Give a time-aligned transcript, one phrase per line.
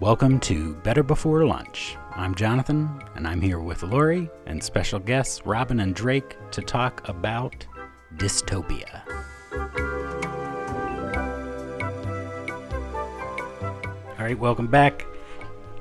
[0.00, 1.96] Welcome to Better Before Lunch.
[2.16, 7.06] I'm Jonathan, and I'm here with Lori and special guests Robin and Drake to talk
[7.08, 7.66] about
[8.16, 9.02] dystopia.
[14.18, 15.04] All right, welcome back.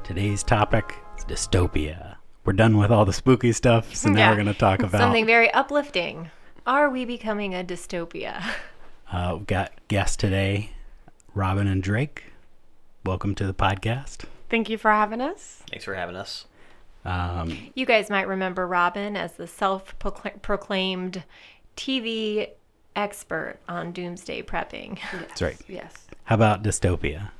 [0.03, 2.15] Today's topic is dystopia.
[2.45, 4.29] We're done with all the spooky stuff, so now Yeah.
[4.31, 4.99] we're going to talk about.
[4.99, 6.29] Something very uplifting.
[6.65, 8.43] Are we becoming a dystopia?
[9.11, 10.69] Uh, we've got guests today,
[11.33, 12.25] Robin and Drake.
[13.09, 14.25] Welcome to the podcast.
[14.51, 15.63] Thank you for having us.
[15.71, 16.45] Thanks for having us.
[17.03, 21.23] Um, You guys might remember Robin as the self proclaimed
[21.75, 22.49] TV
[22.95, 24.99] expert on doomsday prepping.
[25.11, 25.57] that's right.
[25.67, 25.91] Yes.
[26.25, 27.31] How about dystopia?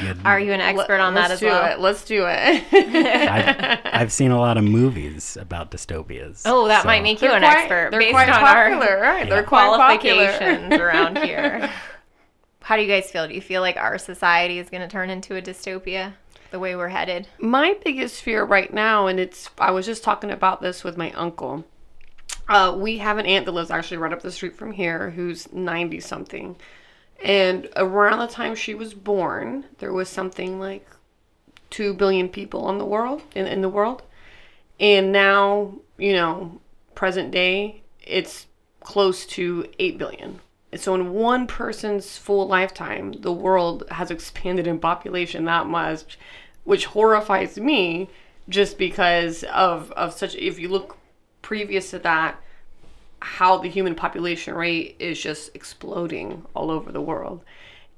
[0.00, 0.26] You good?
[0.26, 1.72] Are you an expert on that Let's as do well?
[1.72, 1.78] It.
[1.78, 2.64] Let's do it.
[2.72, 6.42] I've, I've seen a lot of movies about dystopias.
[6.46, 8.96] Oh, that so- might make you They're an quite- expert They're based quite on popular,
[8.96, 9.24] our right?
[9.28, 9.30] Yeah.
[9.36, 10.26] They're quite popular.
[10.36, 11.70] qualifications around here.
[12.70, 13.26] How do you guys feel?
[13.26, 16.12] Do you feel like our society is going to turn into a dystopia
[16.52, 17.26] the way we're headed?
[17.40, 21.10] My biggest fear right now, and it's I was just talking about this with my
[21.14, 21.64] uncle.
[22.48, 25.52] Uh, we have an aunt that lives actually right up the street from here who's
[25.52, 26.54] 90 something.
[27.24, 30.86] And around the time she was born, there was something like
[31.70, 34.04] 2 billion people on the world, in, in the world.
[34.78, 36.60] And now, you know,
[36.94, 38.46] present day, it's
[38.78, 40.38] close to 8 billion.
[40.76, 46.18] So in one person's full lifetime, the world has expanded in population that much,
[46.64, 48.08] which horrifies me
[48.48, 50.96] just because of, of such if you look
[51.42, 52.36] previous to that,
[53.20, 57.44] how the human population rate is just exploding all over the world.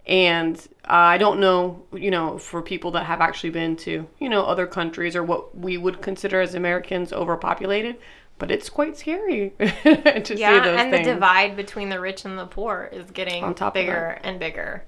[0.06, 4.28] And uh, I don't know, you know, for people that have actually been to, you
[4.28, 7.98] know, other countries or what we would consider as Americans overpopulated,
[8.42, 11.06] but it's quite scary to see Yeah, those and things.
[11.06, 14.84] the divide between the rich and the poor is getting On top bigger and bigger.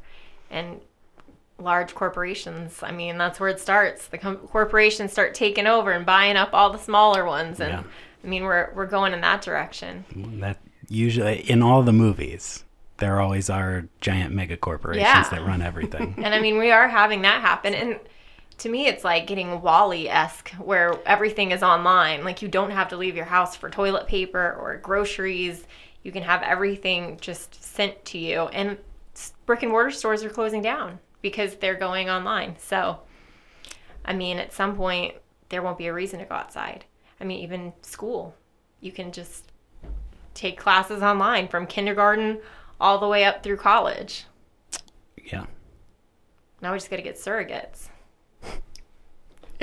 [0.50, 0.80] And
[1.60, 4.08] large corporations, I mean, that's where it starts.
[4.08, 7.82] The com- corporations start taking over and buying up all the smaller ones and Yeah.
[8.24, 10.04] I mean, we're we're going in that direction.
[10.40, 12.64] That usually in all the movies,
[12.96, 15.28] there always are giant mega corporations Yeah.
[15.30, 16.14] that run everything.
[16.24, 17.72] And I mean, we are having that happen.
[17.72, 18.00] And
[18.58, 22.24] to me, it's like getting WALL-E esque, where everything is online.
[22.24, 25.66] Like, you don't have to leave your house for toilet paper or groceries.
[26.02, 28.42] You can have everything just sent to you.
[28.48, 28.78] And
[29.46, 32.56] brick and mortar stores are closing down because they're going online.
[32.58, 33.00] So,
[34.04, 35.14] I mean, at some point,
[35.48, 36.84] there won't be a reason to go outside.
[37.20, 38.34] I mean, even school,
[38.80, 39.52] you can just
[40.34, 42.40] take classes online from kindergarten
[42.80, 44.26] all the way up through college.
[45.24, 45.46] yeah.
[46.60, 47.88] Now we just got to get surrogates.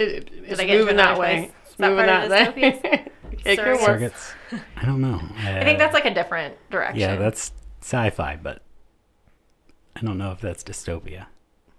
[0.09, 1.51] It, it's I get moving that way.
[1.65, 2.71] It's that moving part of that way.
[2.71, 3.11] dystopias?
[3.45, 3.81] it could Surrogates.
[3.87, 4.01] work.
[4.01, 4.33] Surrogates.
[4.77, 5.21] I don't know.
[5.37, 6.99] I think that's like a different direction.
[6.99, 7.51] yeah, that's
[7.81, 8.61] sci-fi, but
[9.95, 11.25] I don't know if that's dystopia.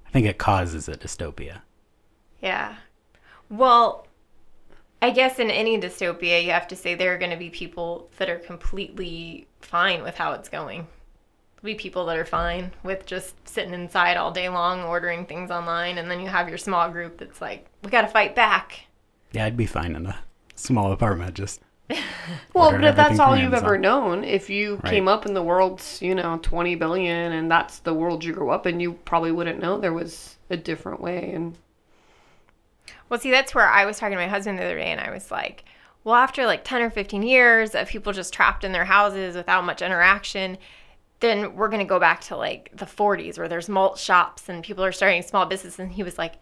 [0.06, 1.60] I think it causes a dystopia.
[2.42, 2.76] Yeah.
[3.48, 4.06] Well,
[5.00, 8.10] I guess in any dystopia, you have to say there are going to be people
[8.18, 10.86] that are completely fine with how it's going.
[11.62, 15.48] There'll be people that are fine with just sitting inside all day long, ordering things
[15.50, 18.86] online, and then you have your small group that's like, we got to fight back.
[19.30, 20.18] Yeah, I'd be fine in a
[20.56, 21.34] small apartment.
[21.34, 21.60] Just
[22.52, 24.90] Well, but if that's all you've ever known, if you Right.
[24.90, 28.50] came up in the world's, you know, 20 billion and that's the world you grew
[28.50, 31.30] up in, you probably wouldn't know there was a different way.
[31.32, 31.56] And
[33.08, 35.10] Well, see, that's where I was talking to my husband the other day, and I
[35.12, 35.64] was like,
[36.02, 39.64] well, after like 10 or 15 years of people just trapped in their houses without
[39.64, 40.58] much interaction,
[41.22, 44.62] then we're going to go back to like the 40s where there's malt shops and
[44.62, 45.78] people are starting small businesses.
[45.78, 46.34] And he was like,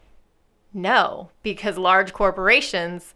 [0.73, 3.13] no, because large corporations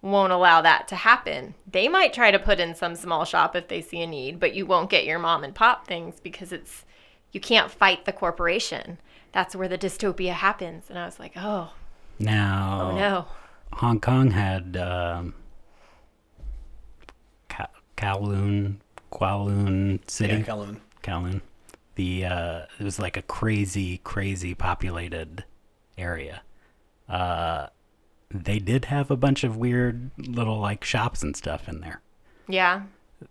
[0.00, 1.54] won't allow that to happen.
[1.70, 4.54] They might try to put in some small shop if they see a need, but
[4.54, 6.84] you won't get your mom and pop things because it's,
[7.32, 8.98] you can't fight the corporation.
[9.32, 10.84] That's where the dystopia happens.
[10.88, 11.72] And I was like, oh,
[12.20, 13.24] now, oh no.
[13.72, 15.34] Hong Kong had um,
[17.48, 18.76] Ka- Kowloon,
[19.10, 20.34] Kowloon City.
[20.34, 20.80] Yeah, Kowloon.
[21.08, 21.40] Kowloon.
[21.94, 25.44] The uh, it was like a crazy, crazy populated
[25.96, 26.42] area.
[27.08, 27.68] Uh,
[28.30, 32.02] they did have a bunch of weird little like shops and stuff in there.
[32.46, 32.82] Yeah.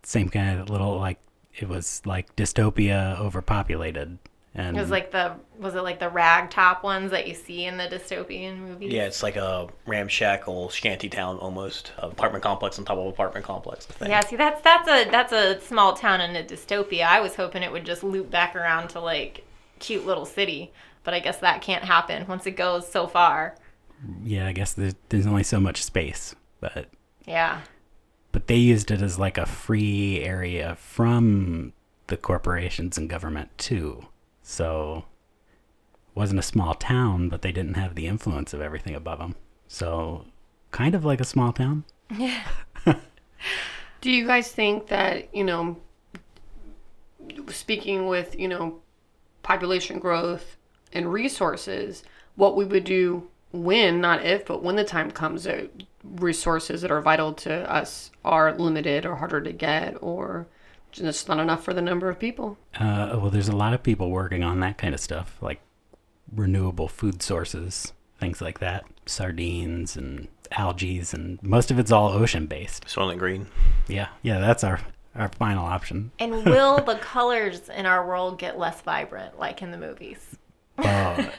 [0.04, 1.20] Same kind of little like
[1.56, 4.18] it was like dystopia overpopulated,
[4.58, 7.64] and It was like the was it like the rag top ones that you see
[7.66, 8.92] in the dystopian movies?
[8.92, 13.86] Yeah, it's like a ramshackle shanty town almost, apartment complex on top of apartment complex.
[13.86, 14.10] Thing.
[14.10, 17.04] Yeah, see that's that's a that's a small town in a dystopia.
[17.06, 19.46] I was hoping it would just loop back around to like
[19.80, 20.72] cute little city,
[21.04, 23.56] but I guess that can't happen once it goes so far.
[24.24, 26.88] yeah, I guess there's, there's only so much space, but
[27.26, 27.62] Yeah.
[28.32, 31.74] but they used it as like a free area from
[32.08, 34.06] the corporations and government too.
[34.50, 35.04] So
[36.16, 39.36] wasn't a small town, but they didn't have the influence of everything above them.
[39.68, 40.24] So,
[40.72, 41.84] kind of like a small town.
[42.18, 42.48] Yeah.
[44.02, 45.78] Do you guys think that, you know,
[47.50, 48.80] speaking with, you know,
[49.44, 50.56] population growth
[50.94, 52.06] and resources,
[52.36, 55.70] what we would do when, not if, but when the time comes that
[56.06, 60.48] resources that are vital to us are limited or harder to get or
[60.92, 62.58] just not enough for the number of people?
[62.80, 65.60] Uh, well, there's a lot of people working on that kind of stuff, like
[66.34, 72.46] renewable food sources, things like that, sardines and algae, and most of it's all ocean
[72.48, 72.86] based.
[72.86, 73.48] Soylent Green.
[73.88, 74.80] Yeah, yeah, that's our
[75.16, 76.12] our final option.
[76.20, 80.38] And will the colors in our world get less vibrant, like in the movies?
[80.78, 81.30] Uh,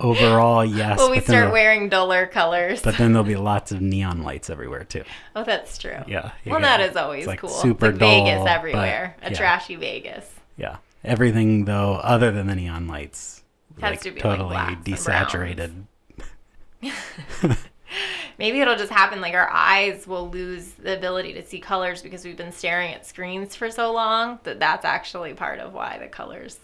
[0.00, 0.98] overall, yes.
[0.98, 2.82] well, we start wearing duller colors?
[2.82, 5.04] But then there'll be lots of neon lights everywhere too.
[5.36, 5.98] oh, that's true.
[6.06, 6.32] Yeah.
[6.46, 7.50] Well, that is always it's like cool.
[7.50, 9.16] Super it's like Vegas dull, but- everywhere.
[9.22, 10.30] a yeah, trashy Vegas.
[10.56, 10.76] Yeah.
[11.04, 13.44] Everything though, other than the neon lights,
[13.80, 15.84] Has like to be, totally and desaturated.
[18.38, 22.24] Maybe it'll just happen like our eyes will lose the ability to see colors because
[22.24, 26.06] we've been staring at screens for so long that that's actually part of why the
[26.06, 26.58] colors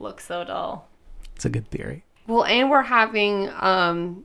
[0.00, 0.88] look so dull.
[1.36, 2.04] It's a good theory.
[2.30, 4.24] Well, and we're having um,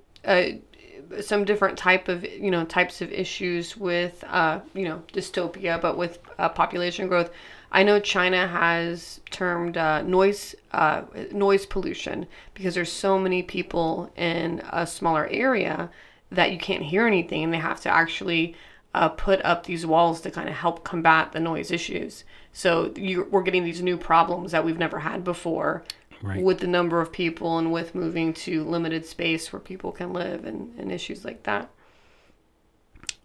[1.21, 5.97] some different type of you know types of issues with uh, you know dystopia, but
[5.97, 7.31] with uh, population growth.
[7.71, 14.11] I know China has termed uh, noise uh, noise pollution because there's so many people
[14.15, 15.89] in a smaller area
[16.29, 18.55] that you can't hear anything, and they have to actually
[18.93, 22.23] uh, put up these walls to kind of help combat the noise issues.
[22.53, 25.83] So you, we're getting these new problems that we've never had before
[26.21, 26.41] Right.
[26.43, 30.45] with the number of people and with moving to limited space where people can live
[30.45, 31.69] and, and issues like that.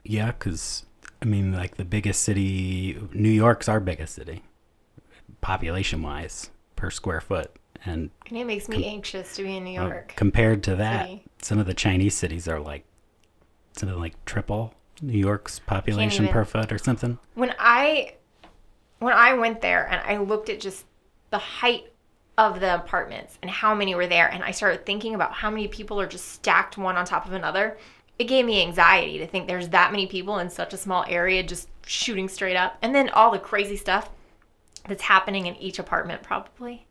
[0.04, 0.84] Yeah, because
[1.22, 4.42] I mean, like the biggest city, New York's our biggest city,
[5.40, 7.50] population wise per square foot,
[7.84, 10.14] and And it makes me anxious to be in New uh, York.
[10.16, 11.24] compared to that, City.
[11.42, 12.84] some of the Chinese cities are like
[13.76, 17.18] something like triple New York's population even- per foot or something.
[17.34, 18.14] when I
[18.98, 20.84] when I went there and I looked at just
[21.30, 21.89] the height
[22.40, 25.68] of the apartments and how many were there and I started thinking about how many
[25.68, 27.76] people are just stacked one on top of another,
[28.18, 31.42] it gave me anxiety to think there's that many people in such a small area
[31.42, 32.78] just shooting straight up.
[32.80, 34.08] And then all the crazy stuff
[34.88, 36.86] that's happening in each apartment probably.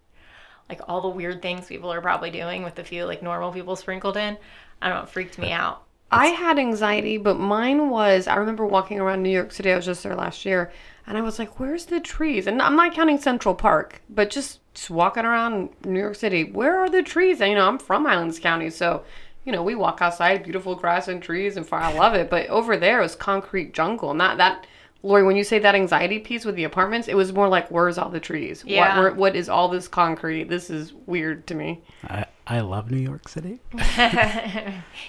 [0.70, 3.76] Like all the weird things people are probably doing with a few like normal people
[3.76, 4.38] sprinkled in.
[4.82, 5.84] I don't know, it freaked me out.
[6.12, 9.72] I had anxiety, but mine was I remember walking around New York City.
[9.72, 10.72] I was just there last year,
[11.06, 14.60] and I was like, "Where's the trees?" And I'm not counting Central Park, but just
[14.74, 16.44] just walking around New York City.
[16.44, 17.42] Where are the trees?
[17.42, 19.04] And you know, I'm from Highlands County, so
[19.46, 21.82] you know, we walk outside, beautiful grass and trees, and fire.
[21.82, 22.30] I love it.
[22.30, 24.68] But over there, it was concrete jungle, and that that.
[25.02, 27.98] Lori, when you say that anxiety piece with the apartments, it was more like, "Where's
[27.98, 28.66] all the trees?
[28.68, 28.96] Yeah.
[28.96, 30.50] What, where, what is all this concrete?
[30.50, 33.60] This is weird to me." I I love New York City.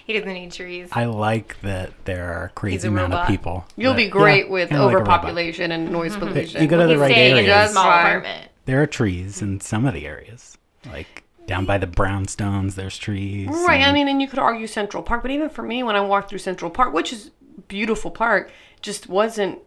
[0.05, 0.89] he doesn't need trees.
[0.93, 3.65] I like that there are a crazy a amount of people.
[3.77, 5.11] You'll that- be great yeah, with kinda like a robot.
[5.19, 6.61] overpopulation and noise pollution.
[6.63, 7.71] You go to the He's right staying a areas.
[7.73, 8.49] small apartment.
[8.67, 10.59] There are trees in some of the areas,
[10.93, 12.75] like down by the brownstones.
[12.75, 13.49] There's trees.
[13.49, 13.83] Right.
[13.83, 16.29] I mean, and you could argue Central Park, but even for me, when I walked
[16.31, 17.31] through Central Park, which is
[17.69, 18.51] beautiful park,
[18.83, 19.59] just wasn't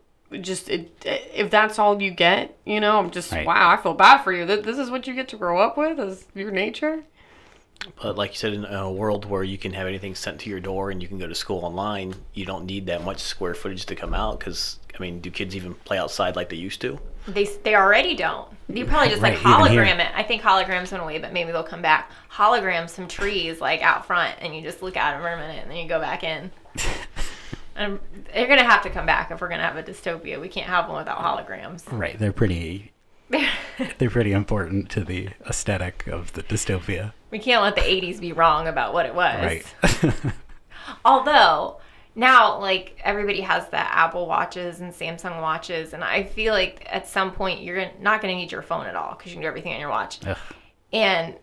[0.42, 3.46] just it, if that's all you get, you know, I'm just Right.
[3.46, 3.70] wow.
[3.70, 4.46] I feel bad for you.
[4.46, 7.04] Th- This is what you get to grow up with is your nature.
[8.02, 10.60] But like you said, in a world where you can have anything sent to your
[10.60, 13.86] door and you can go to school online, you don't need that much square footage
[13.88, 14.40] to come out.
[14.40, 17.00] Because I mean, do kids even play outside like they used to?
[17.28, 18.50] They they already don't.
[18.70, 19.84] You probably just like Right, even here.
[19.84, 20.12] hologram it.
[20.16, 22.12] I think holograms went away, but maybe they'll come back.
[22.32, 25.62] Hologram some trees like out front, and you just look at them for a minute,
[25.62, 26.52] and then you go back in.
[27.76, 28.00] and
[28.34, 30.40] they're gonna have to come back if we're gonna have a dystopia.
[30.40, 31.84] We can't have one without holograms.
[31.92, 32.18] Right.
[32.18, 32.92] They're pretty.
[33.98, 37.14] they're pretty important to the aesthetic of the dystopia.
[37.34, 39.44] We can't let the '80s be wrong about what it was.
[39.44, 40.34] Right.
[41.06, 41.80] Although
[42.14, 47.08] now, like everybody has the Apple watches and Samsung watches, and I feel like at
[47.08, 49.48] some point you're not going to need your phone at all because you can do
[49.48, 50.20] everything on your watch.
[50.28, 50.38] Ugh.
[50.92, 51.34] And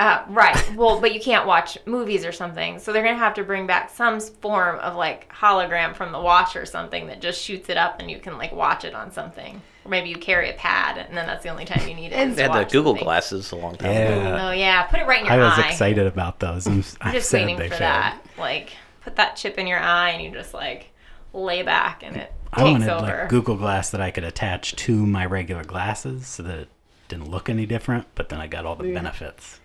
[0.00, 3.44] uh, right, well, but you can't watch movies or something, so they're gonna have to
[3.44, 7.68] bring back some form of like hologram from the watch or something that just shoots
[7.68, 9.60] it up and you can like watch it on something.
[9.84, 12.28] Or maybe you carry a pad and then that's the only time you need it.
[12.28, 13.04] is They to had the Google something.
[13.04, 14.20] glasses a long time ago.
[14.22, 14.48] Yeah.
[14.48, 15.68] Oh yeah, put it right in your I was eye.
[15.68, 16.66] excited about those.
[16.66, 17.80] I'm, I'm I'm just sad waiting they for failed.
[17.80, 18.22] that.
[18.38, 18.70] Like,
[19.02, 20.90] put that chip in your eye and you just like
[21.32, 23.06] lay back and it I takes wanted over.
[23.06, 26.68] like Google Glass that I could attach to my regular glasses so that it
[27.08, 29.59] didn't look any different, but then I got all the benefits.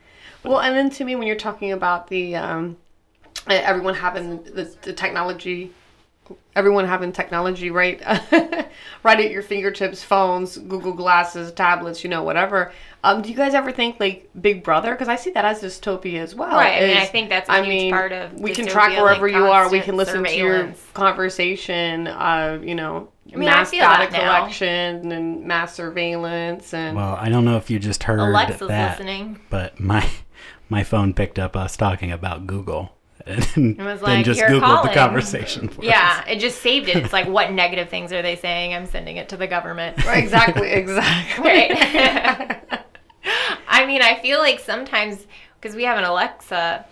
[0.47, 2.77] Well, and then to me, when you're talking about the um,
[3.47, 5.71] uh, everyone having the, the technology,
[6.55, 8.01] everyone having technology right,
[9.03, 12.71] right at your fingertips, phones, Google glasses, tablets, you know, whatever.
[13.03, 14.91] Um, do you guys ever think like Big Brother?
[14.91, 16.55] Because I see that as dystopia as well.
[16.55, 18.91] Right, I mean, I think that's a I huge mean, part of we can track
[18.99, 19.69] wherever like you are.
[19.69, 22.07] We can listen to your conversation.
[22.07, 24.37] Uh, you know, I mean, I mass feel data that now.
[24.39, 28.97] collection and mass surveillance and Well, I don't know if you just heard Alexa's that,
[28.97, 29.39] listening.
[29.51, 30.07] but my
[30.69, 32.91] my phone picked up us talking about Google
[33.25, 35.69] and was then like, just "You're Googled calling." the conversation.
[35.69, 35.88] For us.
[35.88, 36.25] Yeah, us.
[36.27, 36.98] it just saved it.
[36.98, 38.74] It's like, what negative things are they saying?
[38.74, 39.98] I'm sending it to the government.
[40.05, 41.43] Right, exactly, exactly.
[41.43, 42.69] Right.
[43.67, 45.25] I mean, I feel like sometimes
[45.60, 46.86] because we have an Alexa,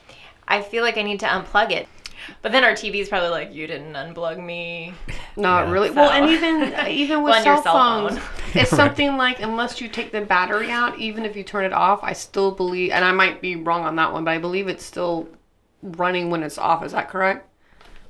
[0.47, 1.87] I feel like I need to unplug it.
[2.41, 4.93] But then our TV's probably like, you didn't unplug me.
[5.35, 5.71] Not Yeah.
[5.71, 5.89] really.
[5.91, 8.21] Well, and even uh, even with Well, cell cell phones, phone.
[8.55, 8.77] it's Right.
[8.77, 12.13] something like unless you take the battery out, even if you turn it off, I
[12.13, 15.27] still believe, and I might be wrong on that one, but I believe it's still
[15.81, 16.83] running when it's off.
[16.83, 17.49] Is that correct?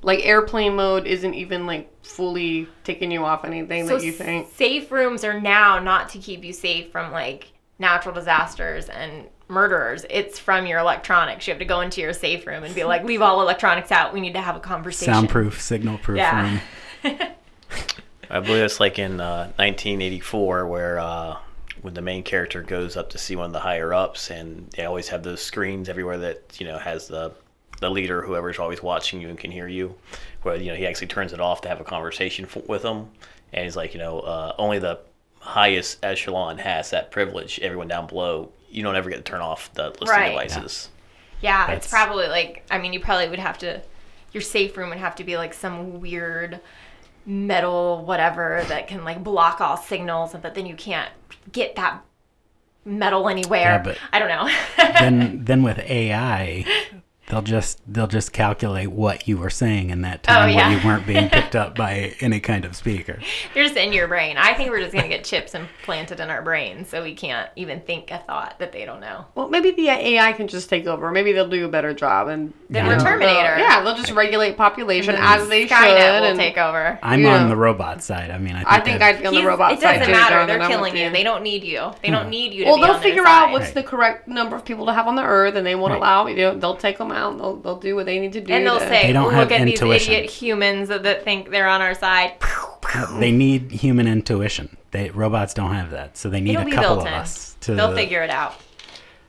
[0.02, 4.48] Like airplane mode isn't even like fully taking you off anything So that you think.
[4.54, 10.04] safe rooms are now not to keep you safe from like natural disasters and murderers.
[10.10, 11.46] It's from your electronics.
[11.46, 14.12] You have to go into your safe room and be like, leave all electronics out.
[14.12, 15.12] We need to have a conversation.
[15.14, 16.60] soundproof, signal proof Yeah.
[17.04, 17.18] room.
[18.30, 21.36] I believe it's like in uh, 1984 where uh,
[21.82, 24.84] when the main character goes up to see one of the higher ups, and they
[24.86, 27.32] always have those screens everywhere that you know has the
[27.80, 29.94] the leader, whoever's always watching you and can hear you.
[30.42, 33.10] Where you know he actually turns it off to have a conversation f- with them,
[33.52, 35.00] and he's like, you know, uh, only the
[35.40, 37.60] highest echelon has that privilege.
[37.60, 40.48] Everyone down below, you don't ever get to turn off the listening Right.
[40.48, 40.88] devices.
[41.40, 43.80] Yeah, That's- it's probably like I mean, you probably would have to
[44.32, 46.60] your safe room would have to be like some weird
[47.26, 51.10] metal whatever that can like block all signals, but then you can't
[51.52, 52.02] get that
[52.84, 53.60] metal anywhere.
[53.60, 54.50] Yeah, but- I don't know.
[54.98, 56.64] then then with AI,
[57.28, 60.68] they'll just they'll just calculate what you were saying in that oh, time Oh, yeah.
[60.68, 63.18] where you weren't being picked up by any kind of speaker.
[63.54, 64.36] They're just in your brain.
[64.36, 67.80] I think we're just gonna get chips implanted in our brains, so we can't even
[67.80, 69.24] think a thought that they don't know.
[69.34, 71.10] Well, maybe the AI can just take over.
[71.10, 72.90] Maybe they'll do a better job, and Then Yeah.
[72.92, 73.58] we're they'll- Terminator.
[73.58, 75.70] yeah, they'll just regulate population as they should.
[75.76, 76.98] Skynet will and take over.
[77.02, 77.36] I'm Yeah.
[77.42, 78.30] on the robot side.
[78.30, 79.98] I mean, I think, I think I've- I'd be on the He's- robot it side
[79.98, 80.30] doesn't too, matter.
[80.34, 81.10] Jonathan, They're I'm killing with you.
[81.10, 81.90] They don't need you.
[82.02, 82.30] They don't hmm.
[82.30, 83.52] need you to Well, be they'll on their figure out side.
[83.52, 83.74] what's Right.
[83.74, 85.98] the correct number of people to have on the earth, and they won't Right.
[85.98, 87.38] allow you know they'll take them out.
[87.38, 88.52] They'll they'll do what they need to do.
[88.52, 91.50] And they'll to- say, They don't "Look have at these idiot humans that, that think
[91.50, 92.34] they're on our side."
[93.18, 94.76] they need human intuition.
[94.90, 97.12] They robots don't have that, so they need It'll a couple built of in.
[97.14, 97.74] us to.
[97.74, 98.54] They'll figure it out.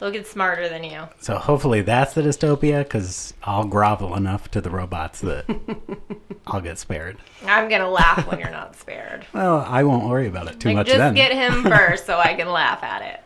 [0.06, 1.08] They'll get smarter than you.
[1.20, 5.46] So hopefully that's the dystopia, because I'll grovel enough to the robots that
[6.46, 7.18] I'll get spared.
[7.44, 9.26] I'm gonna laugh when you're not spared.
[9.34, 11.16] Well, I won't worry about it too Like, much just then.
[11.16, 13.24] get him first so I can laugh at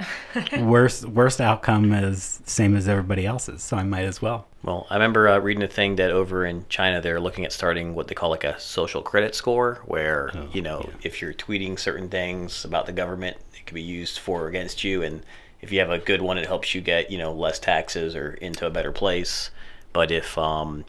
[0.54, 0.62] it.
[0.62, 4.48] worst worst outcome is same as everybody else's, so I might as well.
[4.64, 7.94] Well, I remember uh, reading a thing that over in China they're looking at starting
[7.94, 12.08] what they call like a social credit score, where you know if you're tweeting certain
[12.08, 15.24] things about the government, it can be used for or against you, and
[15.62, 18.34] if you have a good one, it helps you get you know less taxes or
[18.36, 19.52] into a better place.
[19.94, 20.86] But if um,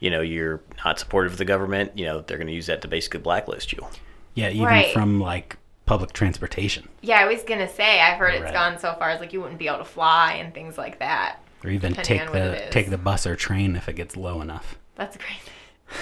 [0.00, 2.82] you know you're not supportive of the government, you know they're going to use that
[2.82, 3.86] to basically blacklist you.
[4.34, 4.92] Yeah, even Right.
[4.92, 5.56] from like
[5.86, 9.32] public transportation, yeah, I was gonna say I've heard it's gone so far as like
[9.32, 11.36] you wouldn't be able to fly and things like that.
[11.64, 14.16] or even take on what it the take the bus or train if it gets
[14.16, 14.76] low enough.
[14.96, 15.40] That's crazy.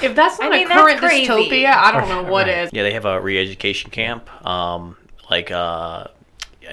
[0.02, 1.26] if that's not I mean, a current crazy.
[1.28, 2.58] dystopia, I don't know what Right.
[2.58, 2.70] is.
[2.72, 4.28] Yeah, they have a re-education camp.
[4.46, 4.96] Um,
[5.30, 6.06] like uh,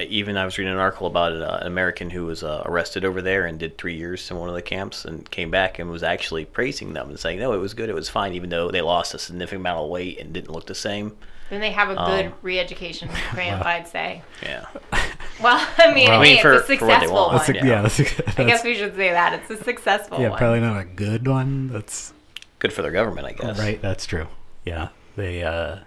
[0.07, 3.21] even I was reading an article about uh, an American who was uh, arrested over
[3.21, 6.03] there and did three years in one of the camps and came back and was
[6.03, 8.81] actually praising them and saying, "No, it was good, it was fine," even though they
[8.81, 11.15] lost a significant amount of weight and didn't look the same.
[11.49, 14.21] Then they have a good Um, re-education camp, I'd say.
[14.41, 14.65] Yeah,
[15.41, 17.35] Well, I mean, Well, hey, I mean, for- it's a for what successful one.
[17.35, 17.65] That's a, yeah.
[17.65, 20.37] yeah, that's, a, I that's guess we should say that it's a successful yeah, one.
[20.37, 21.67] probably not a good one.
[21.67, 22.13] That's
[22.59, 23.59] good for their government, I guess.
[23.59, 23.81] right.
[23.81, 24.27] That's true.
[24.65, 25.79] Yeah, they uh,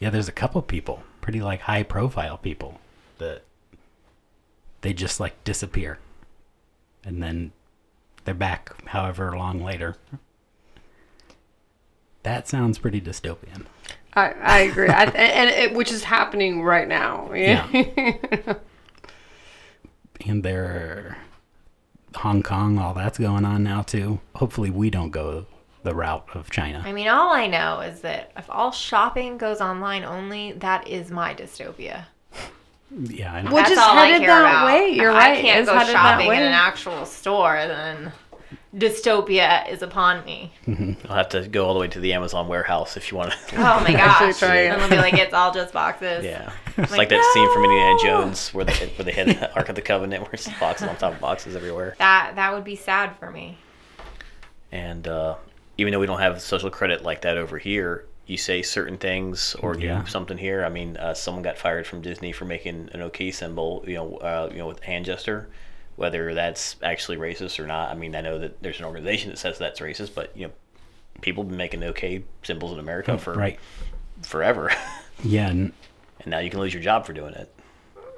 [0.00, 0.10] yeah.
[0.10, 2.78] There's a couple of people, pretty like high profile people
[3.16, 3.42] that
[4.86, 5.98] they just like disappear,
[7.04, 7.50] and then
[8.24, 9.96] they're back however long later.
[12.22, 13.66] That sounds pretty dystopian.
[14.14, 17.32] I, I agree, I, and it, which is happening right now.
[17.34, 17.66] Yeah.
[20.24, 21.18] and they're
[22.14, 24.20] Hong Kong, all that's going on now too.
[24.36, 25.46] Hopefully, we don't go
[25.82, 26.80] the route of China.
[26.86, 31.10] I mean, all I know is that if all shopping goes online only, that is
[31.10, 32.04] my dystopia.
[32.90, 33.50] Yeah, I know.
[33.52, 34.66] Which That's is all I headed care that about.
[34.66, 34.90] way.
[34.90, 35.38] You're if right.
[35.38, 38.12] I can't It's go headed that shopping in an actual store, then
[38.74, 40.52] dystopia is upon me.
[41.08, 43.56] I'll have to go all the way to the Amazon warehouse if you want to.
[43.56, 44.38] Oh my gosh!
[44.38, 44.68] try it.
[44.68, 46.24] And they'll be like, it's all just boxes.
[46.24, 47.98] Yeah, it's Like, like, that scene from Indiana!
[48.02, 50.96] Jones where they where they had the Ark of the Covenant, where it's boxes on
[50.96, 51.96] top of boxes everywhere.
[51.98, 53.58] That that would be sad for me.
[54.72, 55.36] And uh,
[55.78, 59.54] even though we don't have social credit like that over here, you say certain things
[59.60, 60.00] or Yeah.
[60.02, 60.64] do something here.
[60.64, 64.16] I mean, uh, someone got fired from Disney for making an OK symbol, you know,
[64.16, 65.48] uh, you know, with hand gesture.
[65.96, 69.38] Whether that's actually racist or not, I mean, I know that there's an organization that
[69.38, 70.52] says that's racist, but you know,
[71.22, 73.58] people have been making OK symbols in America for Right.
[74.22, 74.70] forever,
[75.24, 75.48] Yeah.
[75.48, 75.72] And
[76.20, 77.50] and now you can lose your job for doing it.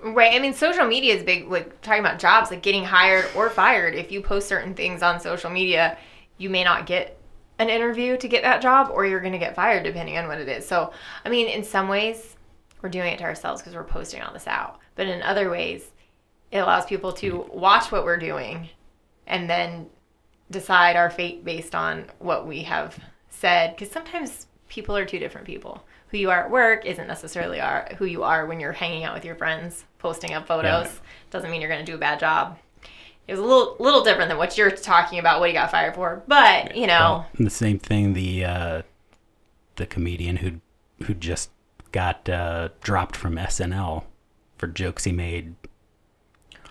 [0.03, 0.33] Right.
[0.35, 1.49] I mean, social media is big.
[1.51, 3.95] Like talking about jobs, like getting hired or fired.
[3.95, 5.99] If you post certain things on social media,
[6.39, 7.18] you may not get
[7.59, 10.41] an interview to get that job, or you're going to get fired depending on what
[10.41, 10.67] it is.
[10.67, 10.93] So,
[11.25, 12.37] I mean, in some ways,
[12.83, 14.79] we're doing it to ourselves because we're posting all this out.
[14.95, 15.91] But in other ways,
[16.51, 18.69] it allows people to watch what we're doing
[19.27, 19.89] and then
[20.51, 22.99] decide our fate based on what we have
[23.29, 23.75] said.
[23.75, 25.85] Because sometimes people are two different people.
[26.09, 29.15] Who you are at work isn't necessarily are who you are when you're hanging out
[29.15, 30.87] with your friends, posting up photos.
[30.87, 31.01] Yeah.
[31.31, 32.59] Doesn't mean you're going to do a bad job.
[33.29, 35.39] It was a little little different than what you're talking about.
[35.39, 38.15] What he got fired for, but you know, Well, the same thing.
[38.15, 38.83] The uh,
[39.77, 40.61] the comedian who
[41.05, 41.51] who just
[41.93, 44.05] got uh, dropped from SNL
[44.57, 45.55] for jokes he made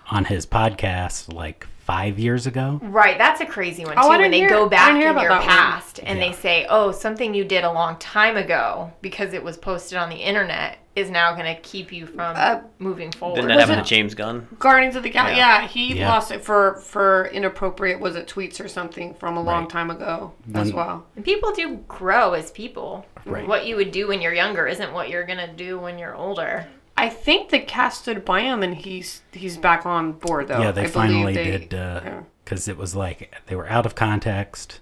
[0.10, 2.80] on his podcast like five years ago.
[2.84, 4.02] Right, that's a crazy one too.
[4.04, 5.42] Oh, I when they hear- go back in your that one.
[5.42, 9.58] past and they say, "Oh, something you did a long time ago because it was
[9.58, 13.50] posted on the internet is now going to keep you from Uh, moving forward." Didn't
[13.50, 14.48] that Was happen to James Gunn?
[14.60, 15.38] Guardians of the Galaxy.
[15.38, 15.62] Yeah.
[15.62, 15.68] Yeah.
[15.68, 16.10] he Yeah.
[16.10, 19.70] lost it for for inappropriate was it tweets or something from a long Right.
[19.70, 21.06] time ago as well.
[21.16, 23.06] And people do grow as people.
[23.26, 23.48] Right.
[23.48, 26.16] What you would do when you're younger isn't what you're going to do when you're
[26.16, 26.68] older.
[26.98, 30.60] I think the cast stood by him and he's he's back on board though.
[30.60, 32.24] yeah, they I finally they- did yeah.
[32.44, 34.80] because it was like they were out of context.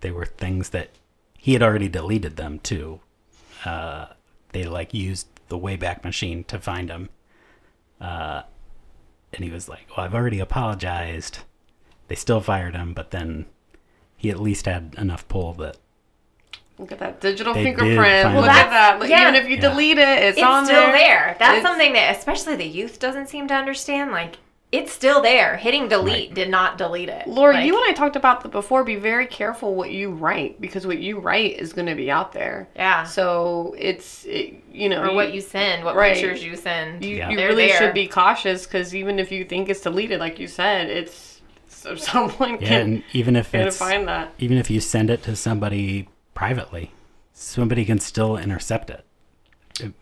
[0.00, 0.90] They were things that
[1.36, 3.00] he had already deleted them too.
[3.64, 4.06] Uh,
[4.52, 7.10] they like used the Wayback Machine to find him.
[8.00, 8.42] Uh,
[9.32, 11.40] and he was like, "Well, I've already apologized."
[12.08, 13.46] They still fired him, but then
[14.16, 15.76] he at least had enough pull that
[16.80, 18.34] Look at that digital They fingerprint.
[18.34, 18.98] Look Well, at that.
[19.00, 19.22] Like, yeah.
[19.28, 19.60] Even if you Yeah.
[19.68, 20.92] delete it, it's, It's on still there.
[20.92, 21.36] there.
[21.38, 24.12] That's It's- something that especially the youth doesn't seem to understand.
[24.12, 24.36] Like
[24.72, 25.56] it's still there.
[25.56, 26.34] Hitting delete Right.
[26.34, 27.26] did not delete it.
[27.26, 28.84] Lori, Like, you and I talked about that before.
[28.84, 32.32] Be very careful what you write because what you write is going to be out
[32.32, 32.68] there.
[32.76, 33.02] Yeah.
[33.02, 36.14] So it's it, you know or what you send, what Right.
[36.14, 37.04] pictures you send.
[37.04, 37.30] you, Yeah.
[37.30, 37.78] you really there.
[37.78, 41.94] should be cautious because even if you think it's deleted, like you said, it's so
[41.96, 44.30] someone yeah, can and even if can it's find that.
[44.38, 46.92] even if you send it to somebody privately,
[47.32, 49.04] somebody can still intercept it.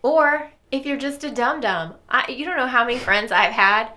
[0.02, 1.94] Or if you're just a dum dum,
[2.28, 3.90] you don't know how many friends I've had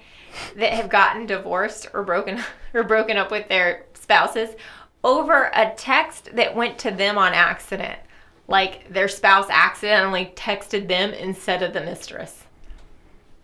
[0.55, 2.41] that have gotten divorced or broken
[2.73, 4.55] or broken up with their spouses
[5.03, 7.99] over a text that went to them on accident.
[8.47, 12.43] Like their spouse accidentally texted them instead of the mistress.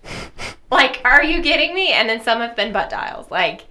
[0.71, 1.91] like, are you kidding me?
[1.91, 3.31] And then some have been butt dials.
[3.31, 3.65] Like,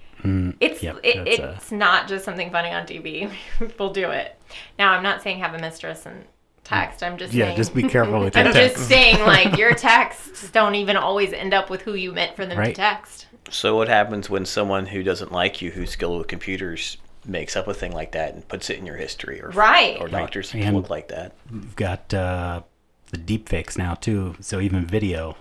[0.61, 3.31] it's yep, it, that's a- it's not just something funny on TV.
[3.59, 4.37] People do it.
[4.79, 6.25] Now, I'm not saying have a mistress and
[6.65, 7.03] text.
[7.03, 8.77] I'm just Yeah, saying just be careful with your I'm text.
[8.77, 12.45] just saying, like, your texts don't even always end up with who you meant for
[12.47, 12.67] them Right.
[12.69, 13.27] to text.
[13.51, 17.69] So what happens when someone who doesn't like you, who's skilled with computers, makes up
[17.69, 19.97] a thing like that and puts it in your history, or Right.
[20.01, 21.33] or doctors And- look like that?
[21.53, 22.63] We've got uh,
[23.11, 25.37] the deep fakes now too, so even video.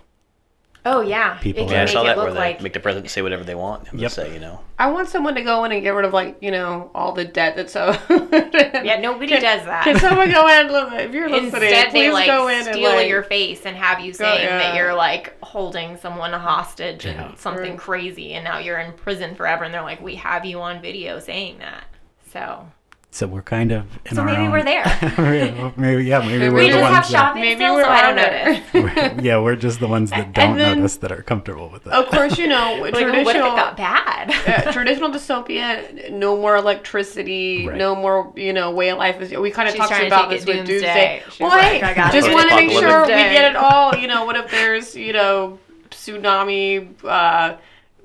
[0.88, 1.38] Oh, yeah.
[1.40, 2.62] People it can Yeah, I make saw it that where look they like.
[2.62, 4.10] make the president say whatever they want him Yep.
[4.10, 4.34] to say.
[4.34, 6.92] You know, I want someone to go in and get rid of like you know
[6.94, 8.00] all the debt that's owed.
[8.10, 9.84] yeah, nobody Can- does that.
[9.84, 10.68] Can someone go in?
[10.72, 13.66] Look, If you're listening, Instead, please they like go in steal and like, your face
[13.66, 14.60] and have you saying yeah.
[14.60, 17.30] that you're like holding someone hostage Yeah.
[17.30, 17.80] and something Right.
[17.80, 19.64] crazy, and now you're in prison forever.
[19.64, 21.86] And they're like, "We have you on video saying that."
[22.32, 22.68] So,
[23.16, 24.52] So we're kind of in so our maybe own.
[24.52, 25.74] we're there.
[25.78, 27.90] maybe yeah, maybe We we're we the just ones have that, Maybe still, we're so
[27.90, 28.74] I don't notice.
[28.74, 31.94] we're- yeah, we're just the ones that don't then- notice that are comfortable with it.
[31.94, 33.56] Of course, you know Like, oh, what if it traditional.
[33.56, 34.32] got bad?
[34.68, 37.78] uh, traditional dystopia, no more electricity, Right.
[37.78, 39.32] no more, you know, way of life is.
[39.32, 40.76] We kind of She's talked about this it with doomsday.
[40.82, 41.24] Doomsday.
[41.30, 43.96] She's Well, like, hey, I gotta just want to make sure we get it all.
[43.96, 45.58] You know, what if there's, you know,
[45.90, 47.56] tsunami, uh,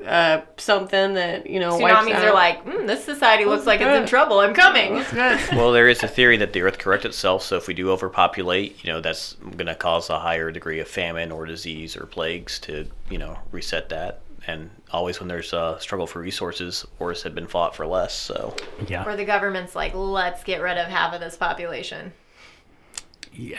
[0.07, 2.25] uh, something that you know wipes Tsunamis out.
[2.25, 4.41] are like, mm, this society looks like it's in trouble.
[4.41, 4.95] I'm coming.
[5.13, 5.13] That's
[5.51, 5.57] good.
[5.57, 7.43] well, there is a theory that the Earth corrects itself.
[7.43, 10.89] So if we do overpopulate, you know, that's going to cause a higher degree of
[10.89, 14.21] famine or disease or plagues to, you know, reset that.
[14.47, 18.15] And always when there's a struggle for resources, wars have been fought for less.
[18.15, 18.57] So
[18.89, 22.13] yeah, Or the government's like, let's get rid of half of this population.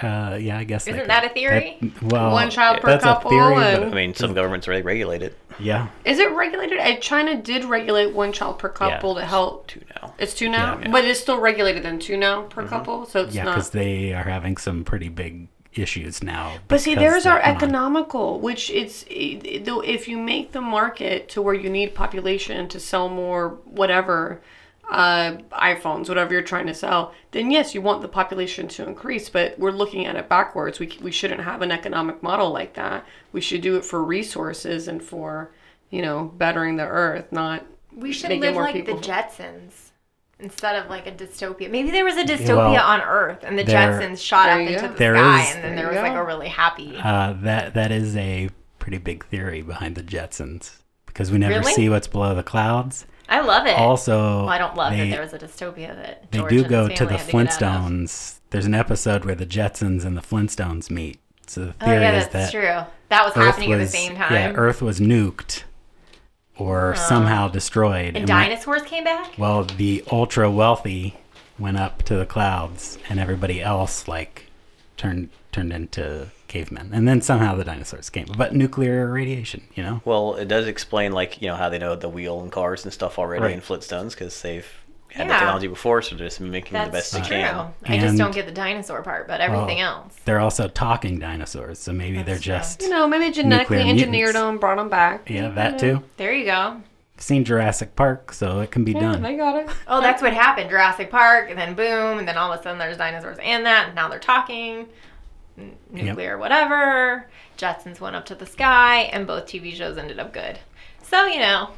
[0.01, 0.87] Uh, yeah, I guess.
[0.87, 1.77] Isn't could- that a theory?
[1.81, 4.83] that- well, One child per that's couple A theory, and- I mean, some governments already
[4.83, 5.37] regulate it.
[5.59, 6.79] yeah, Is it regulated?
[6.79, 9.67] Uh, China did regulate one child per couple to help.
[9.67, 10.13] Too now.
[10.19, 10.89] It's two now, Yeah.
[10.91, 13.05] but it's still regulated then two now per couple.
[13.05, 13.55] So it's yeah, not.
[13.55, 16.51] because they are having some pretty big issues now.
[16.67, 20.17] But see, because there's they're our on- economical, which it's it- it- though if you
[20.17, 24.41] make the market to where you need population to sell more whatever,
[24.91, 29.29] uh, iPhones, whatever you're trying to sell, then yes, you want the population to increase.
[29.29, 30.79] But we're looking at it backwards.
[30.79, 33.05] We we shouldn't have an economic model like that.
[33.31, 35.51] We should do it for resources and for
[35.89, 38.97] you know bettering the earth, not We should live more like people.
[38.97, 39.91] the Jetsons
[40.39, 41.69] instead of like a dystopia.
[41.69, 44.69] Maybe there was a dystopia well, on Earth and the there- Jetsons shot up you
[44.69, 44.87] into go.
[44.87, 46.97] the There sky is- and then There there you was like a really happy.
[47.01, 48.49] Uh, that that is a
[48.79, 51.73] pretty big theory behind the Jetsons because we never Really?
[51.73, 53.05] see what's below the clouds.
[53.31, 53.75] I love it.
[53.77, 56.63] Also, well, I don't love they, that there was a dystopia that they George do
[56.65, 57.47] go to the had to of.
[57.47, 58.39] Flintstones.
[58.51, 61.19] There's an episode where the Jetsons and the Flintstones meet.
[61.47, 62.91] So the Oh theory yeah, is that's that true.
[63.09, 64.33] That was Earth happening was at the same time.
[64.33, 65.63] yeah, Earth was nuked
[66.57, 68.07] or somehow destroyed.
[68.15, 69.33] and when- dinosaurs came back.
[69.37, 71.15] well, the ultra wealthy
[71.57, 74.47] went up to the clouds, and everybody else like
[74.97, 78.27] turned turned into cavemen, and then somehow the dinosaurs came.
[78.37, 80.01] But nuclear radiation, you know.
[80.05, 82.93] Well, it does explain like you know how they know the wheel and cars and
[82.93, 83.53] stuff already Right.
[83.53, 84.67] in Flintstones because they've
[85.09, 87.37] had the technology before, so they're just mimicking the That's best they true.
[87.37, 87.73] can.
[87.85, 90.15] I just don't get the dinosaur part, but everything else.
[90.25, 92.53] They're also talking dinosaurs, so maybe they're That's true.
[92.53, 94.39] just you know maybe genetically engineered mutants.
[94.39, 95.29] them, brought them back.
[95.29, 96.03] yeah that too.
[96.17, 96.81] There you go.
[97.17, 99.21] Seen Jurassic Park, so it can be Yeah, done.
[99.21, 99.69] they got it.
[99.87, 100.69] Oh, that's what happened.
[100.71, 103.87] Jurassic Park, and then boom, and then all of a sudden there's dinosaurs and that,
[103.87, 104.87] and now they're talking.
[105.57, 107.27] N- Nuclear, whatever.
[107.57, 110.59] Jetsons went up to the sky, and both TV shows ended up good.
[111.03, 111.69] So, you know,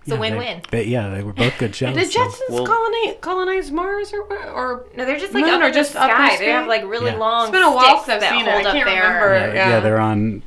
[0.00, 0.62] it's Yeah, a win win.
[0.70, 1.94] They, they- yeah, they were both good shows.
[1.94, 4.48] Did so- Jetsons Well- colonize, colonize Mars or what?
[4.48, 6.28] Or No, they're just like Moon up or in the just up in sky.
[6.30, 6.38] space?
[6.40, 7.16] They have like really Yeah.
[7.18, 8.52] long It's been a while sticks since I've that seen it.
[8.52, 9.34] hold I up can't remember.
[9.34, 9.68] yeah, yeah.
[9.70, 10.42] yeah, they're on.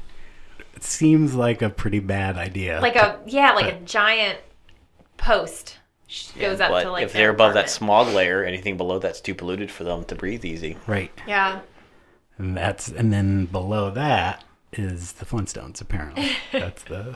[0.76, 2.80] It seems like a pretty bad idea.
[2.82, 4.40] like a yeah, like a giant
[5.18, 9.00] post sh- goes up but to like if they're above that smog layer, anything below
[9.00, 10.78] that's too polluted for them to breathe easy.
[10.86, 11.62] right, Yeah.
[12.38, 14.44] And that's and then below that
[14.74, 15.82] is the Flintstones.
[15.82, 17.16] Apparently, that's the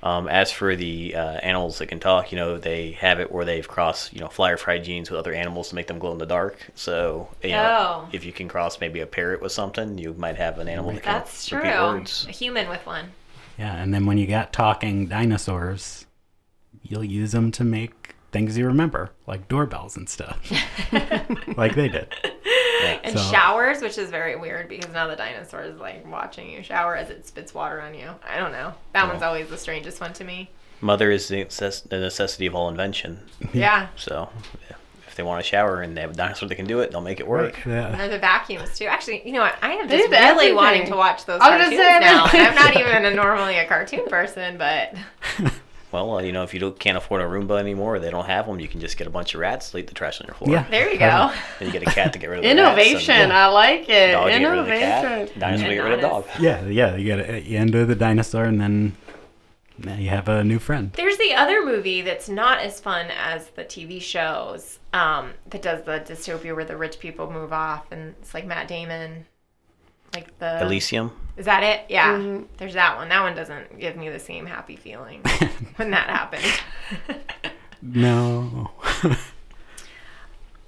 [0.00, 3.44] Um, as for the uh, animals that can talk, you know, they have it where
[3.44, 6.26] they've crossed, you know, firefly genes with other animals to make them glow in the
[6.26, 6.56] dark.
[6.76, 8.08] So, you know, Oh.
[8.12, 11.02] if you can cross maybe a parrot with something, you might have an animal that
[11.02, 11.58] can That's true.
[11.58, 12.26] repeat words.
[12.28, 13.10] A human with one.
[13.58, 13.74] yeah.
[13.74, 16.06] And then when you got talking dinosaurs,
[16.84, 20.38] you'll use them to make things you remember, like doorbells and stuff,
[21.56, 22.14] like they did.
[23.04, 26.62] And So- showers, which is very weird because now the dinosaur is like watching you
[26.62, 28.08] shower as it spits water on you.
[28.28, 28.74] I don't know.
[28.92, 30.50] That one's always the strangest one to me.
[30.80, 33.20] Mother is the, necess- the necessity of all invention.
[33.52, 33.88] Yeah.
[33.96, 34.28] So,
[34.70, 34.76] yeah,
[35.08, 37.00] if they want a shower and they have a dinosaur that can do it, they'll
[37.00, 37.64] make it work.
[37.66, 37.96] And Yeah.
[37.96, 38.84] they're the vacuums too.
[38.86, 39.56] Actually, you know what?
[39.60, 40.54] I am They just really everything.
[40.54, 42.26] wanting to watch those I was cartoons now.
[42.30, 44.94] I'm not even a, normally a cartoon person, but
[45.90, 48.26] Well, uh, you know, if you don't, can't afford a Roomba anymore, or they don't
[48.26, 50.26] have them, you can just get a bunch of rats to eat the trash on
[50.26, 50.50] your floor.
[50.50, 50.66] Yeah.
[50.70, 51.32] there you go.
[51.60, 53.14] And you get a cat to get rid of the Innovation.
[53.14, 53.90] Rats, I like it.
[53.90, 55.28] and dog to get rid of the Innovation.
[55.28, 55.38] cat.
[55.38, 56.24] Dinosaur to And get rid of dog.
[56.40, 57.44] Yeah, yeah, you get it.
[57.44, 58.96] You end with the dinosaur, and then
[59.78, 60.92] now you have a new friend.
[60.92, 65.84] There's the other movie that's not as fun as the TV shows um, that does
[65.84, 69.26] the dystopia where the rich people move off and it's like Matt Damon.
[70.14, 71.12] Like the Elysium.
[71.36, 71.86] Is that it?
[71.88, 72.14] Yeah.
[72.14, 72.44] Mm-hmm.
[72.56, 73.08] There's that one.
[73.08, 75.22] That one doesn't give me the same happy feeling
[75.76, 76.44] when that happened.
[77.80, 78.70] No.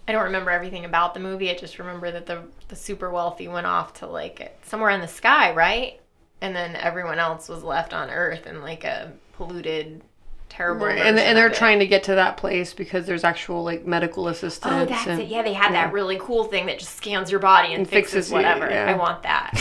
[0.08, 1.50] I don't remember everything about the movie.
[1.50, 5.08] I just remember that the the super wealthy went off to like somewhere in the
[5.08, 6.00] sky, right?
[6.40, 10.02] And then everyone else was left on Earth in like a polluted,
[10.50, 10.86] terrible.
[10.86, 10.98] Right.
[10.98, 14.74] And, and they're trying to get to that place because there's actual like medical assistance.
[14.74, 15.28] Oh, that's and, it.
[15.28, 15.86] Yeah, they had yeah.
[15.86, 18.68] that really cool thing that just scans your body and, And fixes, fixes you, whatever.
[18.70, 18.90] yeah.
[18.90, 19.54] I want that.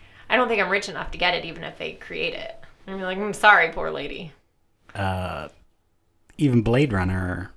[0.30, 2.56] I don't think I'm rich enough to get it, even if they create it.
[2.86, 4.32] I'm like, I'm sorry, poor lady.
[4.94, 5.48] uh,
[6.38, 7.50] even Blade Runner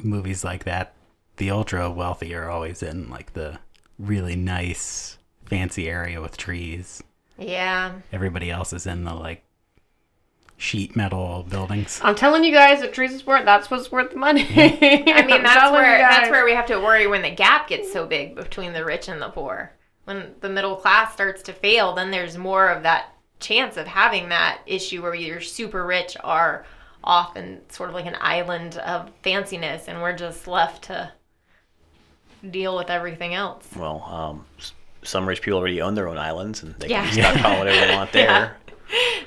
[0.00, 0.94] movies like that,
[1.38, 3.58] the ultra wealthy are always in like the
[3.98, 7.02] really nice, fancy area with trees.
[7.36, 7.92] Yeah.
[8.12, 9.42] Everybody else is in the like
[10.58, 12.00] sheet metal buildings.
[12.02, 14.42] I'm telling you guys, if trees is worth, that's what's worth the money.
[14.56, 18.06] I mean, that's where that's where we have to worry when the gap gets so
[18.06, 19.72] big between the rich and the poor.
[20.04, 24.30] When the middle class starts to fail, then there's more of that chance of having
[24.30, 26.66] that issue where you're super rich are
[27.04, 31.12] off in sort of like an island of fanciness, and we're just left to
[32.50, 33.68] deal with everything else.
[33.76, 34.44] Well, um,
[35.02, 37.04] some rich people already own their own islands, and they Yeah.
[37.04, 38.56] can just stockpile whatever they want there.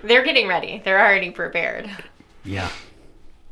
[0.04, 0.82] They're getting ready.
[0.84, 1.90] They're already prepared.
[2.44, 2.70] Yeah.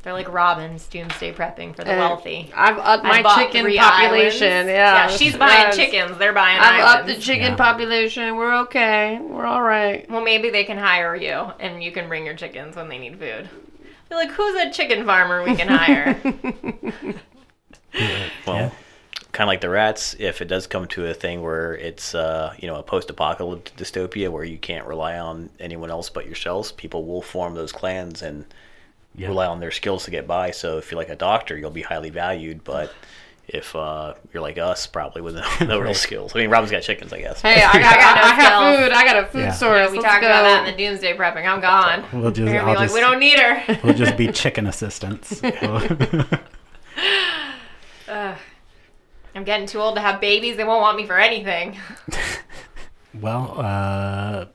[0.02, 2.50] They're like Robins, doomsday prepping for the Uh, wealthy.
[2.56, 4.50] I've upped I my chicken population.
[4.50, 4.70] islands.
[4.70, 5.76] Yeah, she's buying Yes.
[5.76, 6.16] chickens.
[6.18, 7.56] They're buying I've upped the chicken Yeah.
[7.56, 8.36] population.
[8.36, 9.18] We're okay.
[9.20, 10.10] We're all right.
[10.10, 13.18] Well, maybe they can hire you, and you can bring your chickens when they need
[13.18, 13.48] food.
[14.08, 16.16] They're like, who's a chicken farmer we can hire?
[18.46, 18.70] Well, Yeah.
[19.32, 22.52] Kind of like the rats, if it does come to a thing where it's, uh,
[22.58, 27.04] you know, a post-apocalyptic dystopia where you can't rely on anyone else but yourselves, people
[27.04, 28.44] will form those clans and
[29.14, 29.28] Yeah.
[29.28, 30.50] rely on their skills to get by.
[30.50, 32.62] So if you're like a doctor, you'll be highly valued.
[32.64, 32.92] But
[33.48, 36.32] if uh, you're like us, probably with no, no real skills.
[36.34, 37.40] I mean, Robin's got chickens, I guess.
[37.40, 38.92] Hey, I got, I got, no I have food.
[38.92, 39.52] I got a food Yeah.
[39.52, 39.90] source.
[39.90, 40.28] we Let's talked go.
[40.28, 41.44] about that in the doomsday prepping.
[41.46, 42.04] I'm gone.
[42.12, 43.78] We'll just, They're I'll be like, just, we don't need her.
[43.84, 45.40] we'll just be chicken assistants.
[48.08, 48.38] Ugh.
[49.34, 50.56] I'm getting too old to have babies.
[50.56, 51.76] They won't want me for anything.
[53.20, 54.46] well, uh,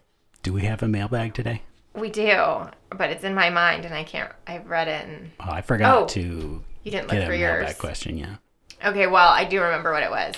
[0.43, 1.61] do we have a mailbag today?
[1.93, 4.31] We do, but it's in my mind and I can't.
[4.47, 6.19] I've read it and Oh, I forgot Oh, to
[6.83, 7.77] you didn't get look a for mailbag yours.
[7.77, 8.17] question.
[8.17, 8.35] Yeah.
[8.85, 10.35] Okay, well, I do remember what it was.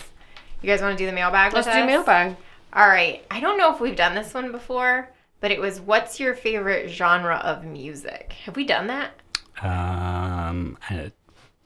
[0.62, 1.54] You guys want to do the mailbag?
[1.54, 1.88] Let's with do us?
[1.88, 2.36] mailbag.
[2.74, 3.26] All right.
[3.32, 6.90] I don't know if we've done this one before, but it was what's your favorite
[6.90, 8.34] genre of music?
[8.46, 9.12] Have we done that?
[9.64, 11.12] Um, I-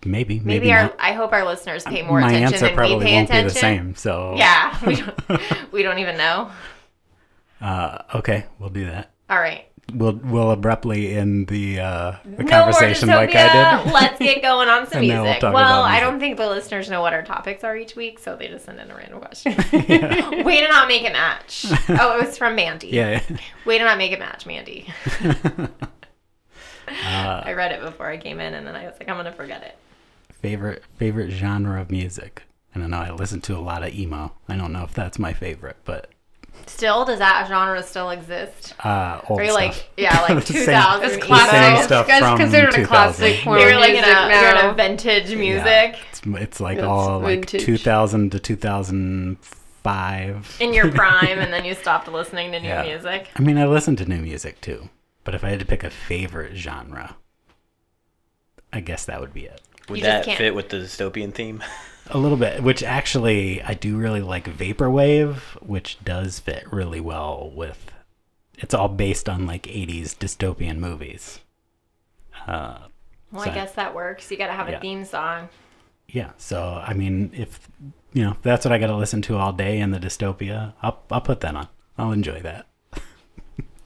[0.05, 0.93] maybe, maybe, Maybe, our.
[0.99, 3.47] I hope our listeners pay more My attention answer than probably we pay won't attention.
[3.47, 3.95] be the same.
[3.95, 4.95] So Yeah, we
[5.27, 6.51] don't, we don't even know.
[7.59, 9.11] Uh, okay, we'll do that.
[9.29, 9.67] All right.
[9.93, 13.35] We'll we'll abruptly end the uh, the No conversation like.
[13.35, 13.91] I did.
[13.93, 15.41] Let's get going on some we'll music.
[15.41, 18.17] talk well, about I don't think the listeners know what our topics are each week,
[18.17, 19.53] so they just send in a random question.
[20.45, 21.65] Way to not make it match.
[21.89, 22.87] Oh, it was from Mandy.
[22.87, 23.21] yeah.
[23.65, 24.87] Way to not make it match, Mandy.
[26.87, 29.31] uh, I read it before I came in, and then I was like, I'm gonna
[29.33, 29.75] forget it.
[30.41, 32.43] Favorite favorite genre of music.
[32.75, 32.99] I don't know.
[32.99, 34.31] I listen to a lot of emo.
[34.47, 36.07] I don't know if that's my favorite, but
[36.67, 38.75] Still, does that genre still exist?
[38.85, 39.61] uh, old Are you stuff.
[39.61, 41.25] like, yeah, like The same- 2000 It's emo?
[41.25, 41.51] classic.
[41.51, 44.51] same stuff It's from considered a classic form You're of like in music a, you're
[44.51, 45.35] in a vintage Yeah.
[45.37, 47.63] music It's, it's like It's all like vintage.
[47.63, 50.57] 2000 to 2005.
[50.59, 52.83] in your prime, and then you stopped listening to new Yeah.
[52.83, 53.27] music.
[53.35, 54.89] I mean, I listen to new music too,
[55.23, 57.15] but if I had to pick a favorite genre,
[58.71, 59.61] I guess that would be it.
[59.91, 61.63] Would You that fit with the dystopian theme?
[62.09, 67.51] A little bit, which actually I do really like vaporwave, which does fit really well
[67.55, 67.91] with.
[68.57, 71.39] It's all based on like '80s dystopian movies.
[72.47, 72.79] Uh,
[73.31, 74.29] Well, So- I guess that works.
[74.29, 75.47] You gotta have a theme song.
[76.09, 77.69] yeah, so I mean, if
[78.13, 80.73] you know if that's what I got to listen to all day in the dystopia,
[80.81, 81.67] I'll I'll put that on.
[81.97, 82.67] I'll enjoy that.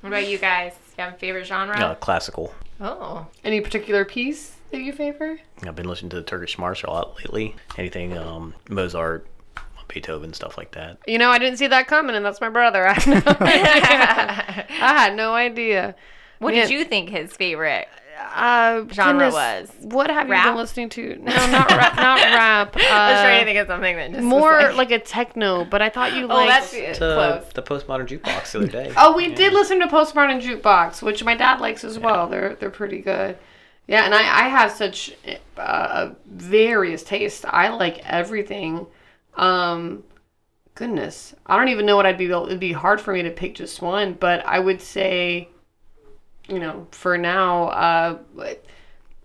[0.01, 0.73] What about you guys?
[0.97, 1.75] You have a favorite genre?
[1.77, 2.53] Uh, classical.
[2.81, 5.39] Oh, Any particular piece that you favor?
[5.65, 7.55] I've been listening to the Turkish March a lot lately.
[7.77, 9.27] Anything um, Mozart,
[9.87, 10.97] Beethoven, stuff like that.
[11.07, 12.87] You know, I didn't see that coming, and that's my brother.
[12.87, 14.65] I had no idea.
[14.69, 15.95] I had no idea.
[16.39, 17.87] what Man, did you think his favorite?
[18.17, 19.71] uh, genre goodness, was?
[19.81, 21.15] What have you been listening to?
[21.17, 21.95] No, not rap.
[21.95, 22.75] Not rap.
[22.75, 24.99] Uh, I was trying to think of something that just was more like, like, a
[24.99, 26.71] techno, but I thought you oh, liked.
[26.71, 27.53] that's To close.
[27.53, 28.93] the postmodern jukebox the other day.
[28.97, 32.27] Oh, we did listen to Postmodern Jukebox, which my dad likes as well.
[32.27, 33.37] They're they're pretty good.
[33.87, 35.13] Yeah, and I, I have such
[35.57, 37.45] uh, various tastes.
[37.47, 38.87] I like everything.
[39.35, 40.03] Um,
[40.73, 42.25] goodness, I don't even know what I'd be.
[42.25, 45.49] able It'd be hard for me to pick just one, but I would say,
[46.47, 48.17] you know, for now, uh,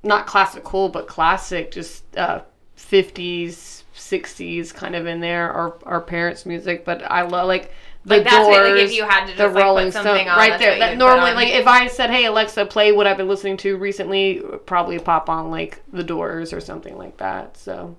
[0.03, 2.43] not classical, but classic, just uh,
[2.77, 5.51] 50s, 60s, kind of in there.
[5.53, 7.73] Our our parents' music, but I love like.
[8.05, 9.91] The Like, that's what, like, if Doors, you had to the just, like, put Rolling
[9.93, 10.79] something Stones, on, right there.
[10.79, 14.43] That normally, like, if I said, "Hey Alexa, play what I've been listening to recently,"
[14.65, 17.59] probably pop on like The Doors or something like that.
[17.59, 17.97] So,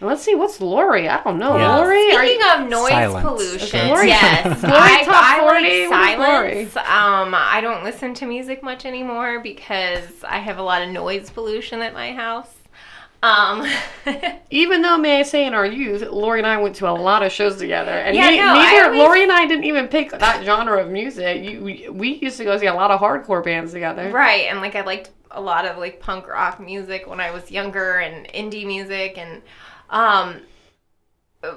[0.00, 1.06] let's see, what's Lori?
[1.06, 1.54] I don't know.
[1.58, 1.76] Yeah.
[1.76, 3.26] Lori, are Speaking you, of noise Silence.
[3.28, 5.52] pollution, Lori- yes, Lori I, top I 40?
[5.88, 6.76] like What is silence.
[6.78, 11.28] Um, I don't listen to music much anymore because I have a lot of noise
[11.28, 12.54] pollution at my house.
[13.22, 13.66] Um,
[14.50, 17.22] even though may I say in our youth, Lori and I went to a lot
[17.22, 20.10] of shows together, and Yeah, ne- no, neither always- Lori and I didn't even pick
[20.12, 21.44] that genre of music.
[21.44, 24.10] You, we, we used to go see a lot of hardcore bands together.
[24.10, 27.50] right, and like I liked a lot of like punk rock music when I was
[27.50, 29.42] younger and indie music and
[29.90, 30.40] um,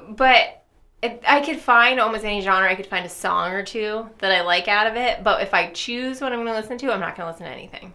[0.09, 0.59] but.
[1.01, 2.71] It, I could find almost any genre.
[2.71, 5.21] I could find a song or two that I like out of it.
[5.21, 7.45] But if I choose what I'm going to listen to, I'm not going to listen
[7.45, 7.93] to anything.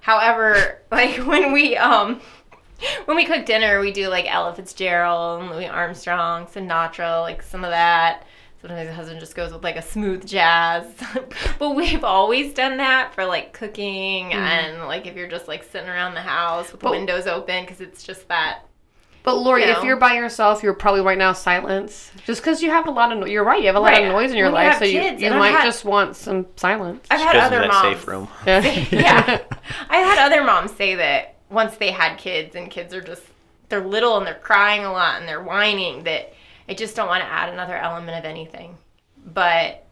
[0.00, 2.20] However, like when we um
[3.06, 7.64] when we cook dinner, we do like Ella Fitzgerald, and Louis Armstrong, Sinatra, like some
[7.64, 8.24] of that.
[8.60, 10.86] Sometimes the husband just goes with like a smooth jazz.
[11.58, 14.34] but we've always done that for like cooking mm.
[14.34, 17.64] and like if you're just like sitting around the house with the But- windows open
[17.64, 18.60] because it's just that.
[19.22, 22.10] But Lori, You if you're by yourself, you're probably right now silence.
[22.26, 24.04] Just because you have a lot of, no- you're right, you have a lot Right.
[24.04, 25.84] of noise in your When life, have so you, kids, you and might had- just
[25.86, 27.06] want some silence.
[27.10, 27.96] I've had other moms.
[27.96, 28.28] safe room.
[28.46, 29.40] yeah.
[29.88, 33.22] I've had other moms say that once they had kids and kids are just
[33.68, 36.32] they're little and they're crying a lot and they're whining that
[36.68, 38.76] I just don't want to add another element of anything.
[39.24, 39.86] But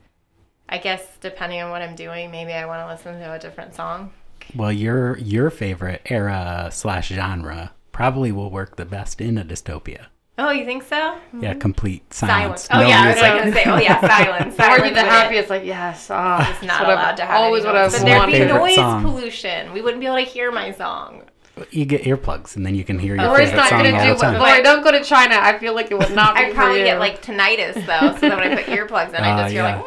[0.69, 3.75] I guess depending on what I'm doing, maybe I want to listen to a different
[3.75, 4.13] song.
[4.55, 10.07] Well, your your favorite era slash genre probably will work the best in a dystopia.
[10.39, 10.97] Oh, you think so?
[11.39, 11.59] Yeah, mm-hmm.
[11.61, 12.63] complete Silence.
[12.63, 12.69] silence.
[12.71, 13.23] Oh No yeah, I was music.
[13.23, 13.65] like gonna say.
[13.71, 14.55] Oh yeah, silence.
[14.59, 17.73] Or silence you the happiest, like yes, oh, It's not allowed to have always any
[17.75, 17.83] what.
[17.83, 19.03] I've But there'd be noise song.
[19.03, 19.73] pollution.
[19.73, 21.23] We wouldn't be able to hear my song.
[21.71, 24.05] You get earplugs, and then you can hear your Lori's favorite not song gonna all
[24.07, 24.33] do the time.
[24.41, 24.49] what.
[24.49, 25.37] Lori, don't go to China.
[25.39, 26.85] I feel like it would not be I'd probably for you.
[26.87, 28.15] get like tinnitus though.
[28.15, 29.83] So then when I put earplugs in, I Ah, just hear yeah.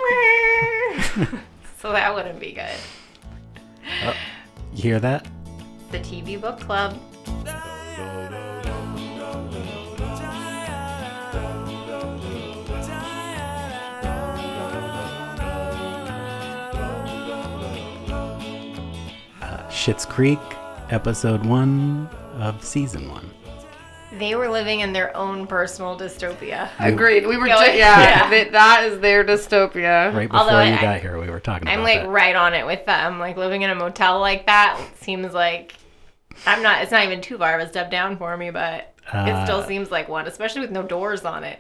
[1.23, 1.29] like.
[1.81, 2.69] so that wouldn't be good.
[4.75, 5.25] You hear that?
[5.91, 6.99] The TV book club.
[19.69, 20.39] Schitt's Creek,
[20.99, 22.07] episode one
[22.39, 23.29] of season one.
[24.17, 26.69] They were living in their own personal dystopia.
[26.79, 27.27] Agreed.
[27.27, 27.99] We were, Yeah, ju- yeah.
[28.01, 28.29] yeah.
[28.29, 30.13] that- that is their dystopia.
[30.13, 32.09] Right before Although you I- got here, we were talking about I'm about like that.
[32.09, 33.19] right on it with them.
[33.19, 35.73] Like living in a motel like that seems like
[36.47, 36.81] I'm not.
[36.81, 39.67] It's not even too far of a step down for me, but it still Uh,
[39.67, 41.59] seems like one, especially with no doors on it.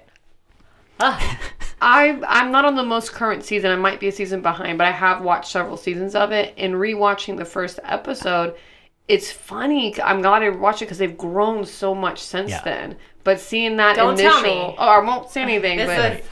[1.01, 1.37] Ugh.
[1.81, 3.69] I I'm not on the most current season.
[3.69, 6.53] I might be a season behind, but I have watched several seasons of it.
[6.57, 8.55] And rewatching the first episode,
[9.07, 9.99] it's funny.
[10.01, 12.61] I'm glad I watched it because they've grown so much since Yeah.
[12.63, 12.97] then.
[13.23, 14.75] But seeing that Don't tell initial, me.
[14.77, 15.77] oh, I won't say anything.
[15.77, 16.25] This but is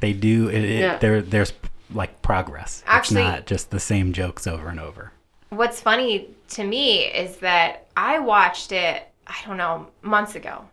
[0.00, 0.48] They do.
[0.48, 0.98] It, it, Yeah.
[0.98, 1.52] there, there's
[1.94, 2.82] like progress.
[2.86, 5.12] Actually- it's not just the same jokes over and over.
[5.50, 9.02] what's funny to me is that I watched it.
[9.26, 10.64] I don't know months ago,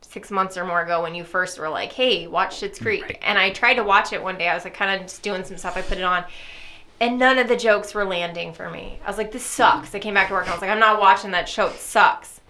[0.00, 3.18] six months or more ago when you first were like, "Hey, watch Schitt's Creek," Right.
[3.22, 4.48] and I tried to watch it one day.
[4.48, 5.76] I was like, kind of just doing some stuff.
[5.76, 6.24] I put it on.
[7.02, 9.00] And none of the jokes were landing for me.
[9.04, 9.92] I was like, this sucks.
[9.92, 11.66] I came back to work and I was like, I'm not watching that show.
[11.66, 12.40] It sucks.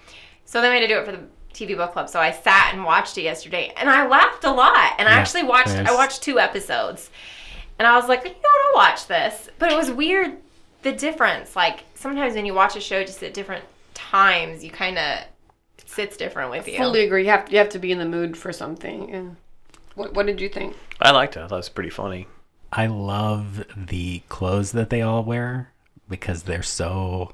[0.44, 1.22] So then we had to do it for the
[1.54, 2.10] TV book club.
[2.10, 4.92] So I sat and watched it yesterday and I laughed a lot.
[4.98, 7.10] And I actually watched I watched two episodes.
[7.78, 9.48] And I was like, you know what, I'll watch this.
[9.58, 10.36] But it was weird
[10.82, 11.56] the difference.
[11.56, 15.24] Like sometimes when you watch a show just at different times, you kinda
[15.86, 16.76] sits different with you.
[16.76, 17.24] fully agree.
[17.24, 19.08] You have you have to be in the mood for something.
[19.08, 19.22] Yeah.
[19.94, 20.76] What What did you think?
[21.00, 21.40] I liked it.
[21.40, 22.26] I thought it was pretty funny.
[22.72, 25.72] I love the clothes that they all wear
[26.08, 27.32] because they're so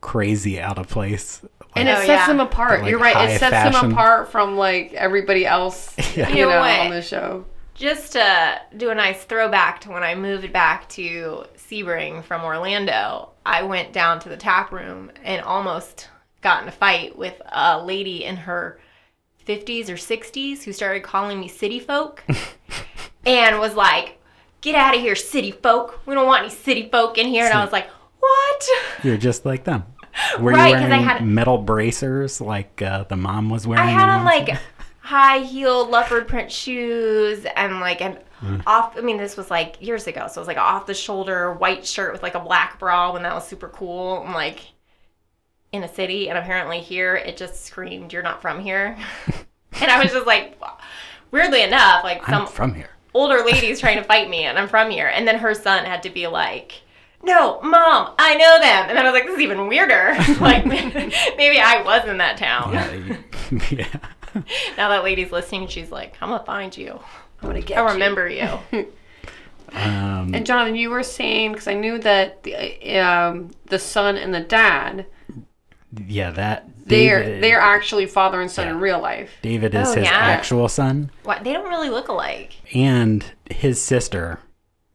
[0.00, 1.42] crazy out of place.
[1.74, 2.26] And it sets yeah.
[2.26, 2.82] them apart.
[2.82, 3.16] Like You're right.
[3.30, 3.90] It sets fashion.
[3.90, 5.94] them apart from like everybody else.
[6.16, 6.28] Yeah.
[6.28, 6.80] You You know know, what?
[6.80, 7.46] on the show.
[7.74, 13.30] just to do a nice throwback to when I moved back to Sebring from Orlando,
[13.46, 16.08] I went down to the tap room and almost
[16.42, 18.78] got in a fight with a lady in her
[19.46, 22.22] 50s or 60s who started calling me city folk
[23.26, 24.18] and was like,
[24.62, 26.00] Get out of here, city folk.
[26.06, 27.44] We don't want any city folk in here.
[27.44, 28.66] And I was like, What?
[29.02, 29.84] You're just like them.
[30.40, 33.84] Were Right, you 'cause I wearing had- metal bracers like uh, the mom was wearing?
[33.86, 34.56] I had on like
[35.00, 38.60] high heeled leopard print shoes and like an Mm.
[38.66, 38.98] off.
[38.98, 41.86] I mean, this was like years ago, so it was like off the shoulder white
[41.86, 44.24] shirt with like a black bra when that was super cool.
[44.26, 44.58] I'm like
[45.70, 48.98] in a city, and apparently here it just screamed, "You're not from here."
[49.80, 50.60] and I was just like,
[51.30, 52.90] weirdly enough, like I'm from here.
[53.14, 55.06] Older lady's trying to fight me, and I'm from here.
[55.08, 56.82] And then her son had to be like,
[57.22, 60.64] "No, mom, I know them." And then I was like, "This is even weirder." like
[61.36, 62.72] maybe I was in that town.
[62.72, 64.42] Yeah, yeah.
[64.76, 66.98] Now that lady's listening, she's like, "I'm gonna find you.
[67.42, 67.78] I'm gonna get.
[67.78, 67.92] I'll you.
[67.92, 68.86] remember you."
[69.74, 74.34] Um, And Jonathan, you were saying because I knew that the um, the son and
[74.34, 75.06] the dad
[76.06, 78.72] yeah, that they're David, they're actually father and son Yeah.
[78.72, 79.30] in real life.
[79.42, 80.12] David is Oh, his yeah.
[80.16, 81.44] actual son, what?
[81.44, 82.54] They don't really look alike.
[82.74, 84.38] and his sister,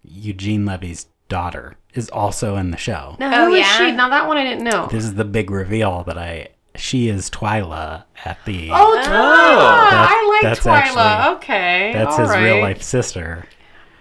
[0.03, 3.15] Eugene Levy's daughter, is also in the show.
[3.19, 3.77] No, Oh, who is yeah?
[3.77, 3.91] she?
[3.91, 4.87] Now that one I didn't know.
[4.91, 6.49] This is the big reveal that I.
[6.75, 8.69] She is Twyla at the.
[8.71, 9.89] Oh, oh, Twyla!
[9.89, 10.73] That's- I like that's Twyla.
[10.97, 13.45] actually- okay, that's all his real life sister.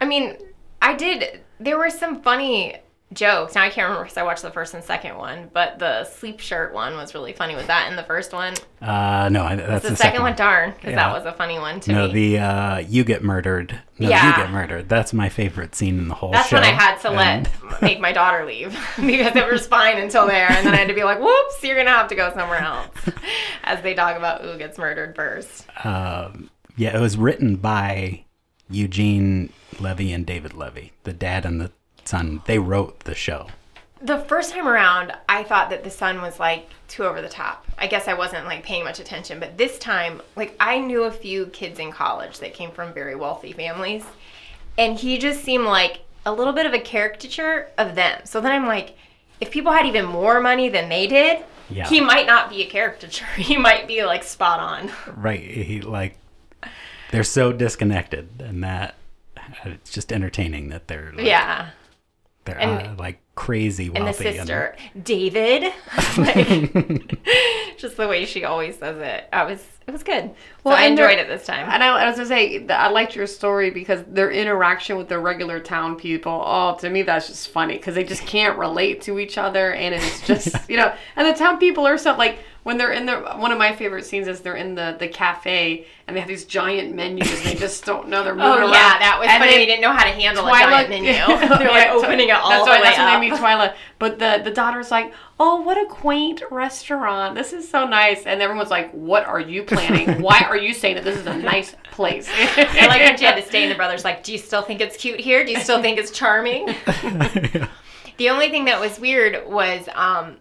[0.01, 0.37] I mean,
[0.83, 1.41] I did.
[1.59, 2.77] There were some funny
[3.13, 3.55] jokes.
[3.55, 6.41] Now I can't remember because I watched the first and second one, but the sleep
[6.41, 7.55] shirt one was really funny.
[7.55, 8.55] Was that in the first one?
[8.83, 10.97] Uh, no, I- that's The, the, second, one, darn, because Yeah.
[10.97, 12.13] that was a funny one to No, me.
[12.37, 13.79] the uh, you get murdered.
[13.99, 14.31] No, Yeah.
[14.31, 14.89] you get murdered.
[14.89, 16.57] That's my favorite scene in the whole That's show.
[16.57, 20.27] when I had to And- let make my daughter leave because it was fine until
[20.27, 22.61] there, and then I had to be like, "Whoops, you're gonna have to go somewhere
[22.61, 22.89] else."
[23.65, 25.67] As they talk about who gets murdered first.
[25.85, 28.25] um, yeah, it was written by
[28.69, 31.71] Eugene Levy and David Levy, the dad and the
[32.09, 32.43] son.
[32.47, 33.49] They wrote the show.
[34.03, 37.67] The first time around, I thought that the son was like too over the top.
[37.79, 41.11] I guess I wasn't like paying much attention, but this time, like I knew a
[41.11, 44.05] few kids in college that came from very wealthy families,
[44.79, 48.21] and he just seemed like a little bit of a caricature of them.
[48.25, 48.97] So then I'm like,
[49.41, 51.89] if people had even more money than they did, Yeah.
[51.89, 53.27] he might not be a caricature.
[53.37, 54.91] He might be like spot on.
[55.17, 55.41] Right.
[55.41, 56.19] He like
[57.11, 58.95] they're so disconnected, and that
[59.65, 61.71] it's just entertaining that they're like, Yeah.
[62.47, 63.99] They're And- uh, like crazy wealthy.
[63.99, 64.39] and the wealthy.
[64.39, 65.65] sister David,
[66.17, 67.27] like,
[67.77, 69.29] just the way she always says it.
[69.33, 70.33] I was it was good.
[70.65, 71.69] Well, I enjoyed it this time.
[71.71, 75.19] And I, I was gonna say, I liked your story because their interaction with the
[75.19, 76.43] regular town people.
[76.45, 79.95] Oh, to me, that's just funny because they just can't relate to each other, and
[79.95, 80.93] it's just you know.
[81.15, 83.15] And the town people are so like when they're in the.
[83.37, 86.45] One of my favorite scenes is they're in the the cafe and they have these
[86.45, 88.73] giant menus and they just don't know they're moving Oh around.
[88.73, 89.53] yeah, that was And funny.
[89.53, 90.59] then we didn't know how to handle a Twyla-
[90.89, 91.13] giant menu.
[91.15, 93.13] They're like Yeah, opening it all that's the why, way That's up.
[93.13, 93.75] what made me Twyla.
[94.01, 97.35] But the the daughter's like, "Oh, what a quaint restaurant!
[97.37, 100.21] This is so nice." And everyone's like, "What are you planning?
[100.21, 103.37] Why are you saying that this is a nice place?" I like when she had
[103.37, 105.45] to stay, and the brother's like, "Do you still think it's cute here?
[105.45, 106.67] Do you still think it's charming?"
[108.19, 110.39] The only thing that was weird was, um,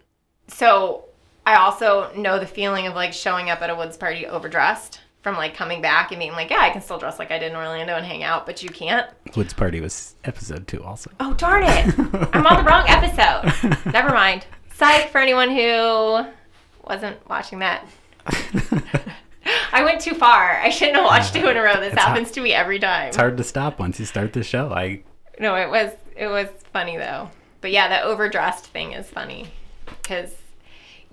[0.47, 1.04] so
[1.45, 5.35] I also know the feeling of like showing up at a woods party overdressed from
[5.35, 7.55] like coming back and being like, yeah, I can still dress like I did in
[7.55, 9.09] Orlando and hang out, but you can't.
[9.35, 11.09] Woods Party was episode two also.
[11.19, 11.93] Oh darn it!
[12.33, 13.91] I'm on the wrong episode.
[13.91, 14.45] Never mind.
[14.73, 16.25] Psych for anyone who
[16.87, 17.87] wasn't watching that.
[19.71, 20.59] I went too far.
[20.59, 21.79] I shouldn't have watched two in a row.
[21.79, 23.07] This It's happens to me every time.
[23.09, 24.71] It's hard to stop once you start the show.
[24.71, 25.03] I
[25.39, 27.29] No, it was it was funny though.
[27.61, 29.47] But yeah, the overdressed thing is funny
[29.85, 30.33] because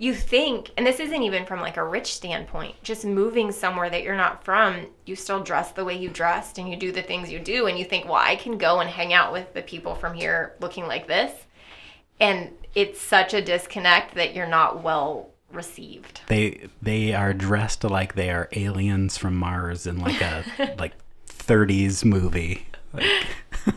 [0.03, 4.03] you think, and this isn't even from like a rich standpoint, just moving somewhere that
[4.03, 7.31] you're not from, you still dress the way you dressed and you do the things
[7.31, 9.95] you do, and you think, well, I can go and hang out with the people
[9.95, 11.31] from here looking like this,
[12.19, 16.19] and it's such a disconnect that you're not well received.
[16.27, 20.43] they they are dressed like they are aliens from Mars in like a
[20.77, 20.93] like
[21.27, 22.67] 30s movie.
[22.91, 23.05] Like,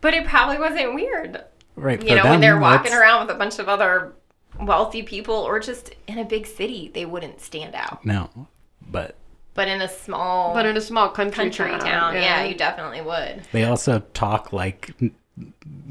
[0.00, 1.44] But it probably wasn't weird.
[1.76, 4.14] right you know, them, when they're walking around with a bunch of other
[4.60, 8.04] wealthy people or just in a big city, they wouldn't stand out.
[8.04, 8.30] No,
[8.90, 9.14] but
[9.54, 12.44] But in a small but in a small country, country town, town, yeah.
[12.44, 13.42] you definitely would.
[13.52, 14.94] they also talk like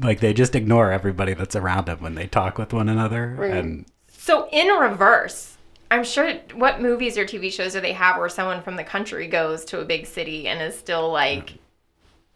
[0.00, 3.34] like they just ignore everybody that's around them when they talk with one another.
[3.38, 3.52] Right.
[3.52, 5.56] And So in reverse,
[5.90, 9.26] I'm sure what movies or TV shows do they have where someone from the country
[9.26, 11.54] goes to a big city and is still like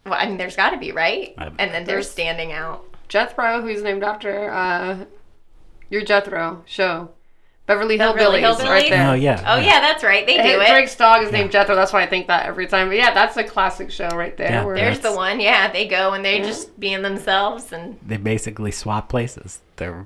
[0.05, 1.33] well, I mean, there's got to be, right?
[1.37, 2.85] I- And then they're standing out.
[3.09, 5.03] Jethro, who's named after uh,
[5.89, 7.09] your Jethro show,
[7.65, 9.09] Beverly Beverly Hillbillies, right there.
[9.09, 10.25] oh yeah, Oh yeah, that's right.
[10.25, 10.67] They do it.
[10.69, 11.75] Drake's dog is named Jethro.
[11.75, 12.87] That's why I think that every time.
[12.87, 14.49] But yeah, that's a classic show right there.
[14.51, 15.39] Yeah, where- There's the one.
[15.39, 19.59] Yeah, they go and they're just being themselves and they basically swap places.
[19.75, 20.05] They're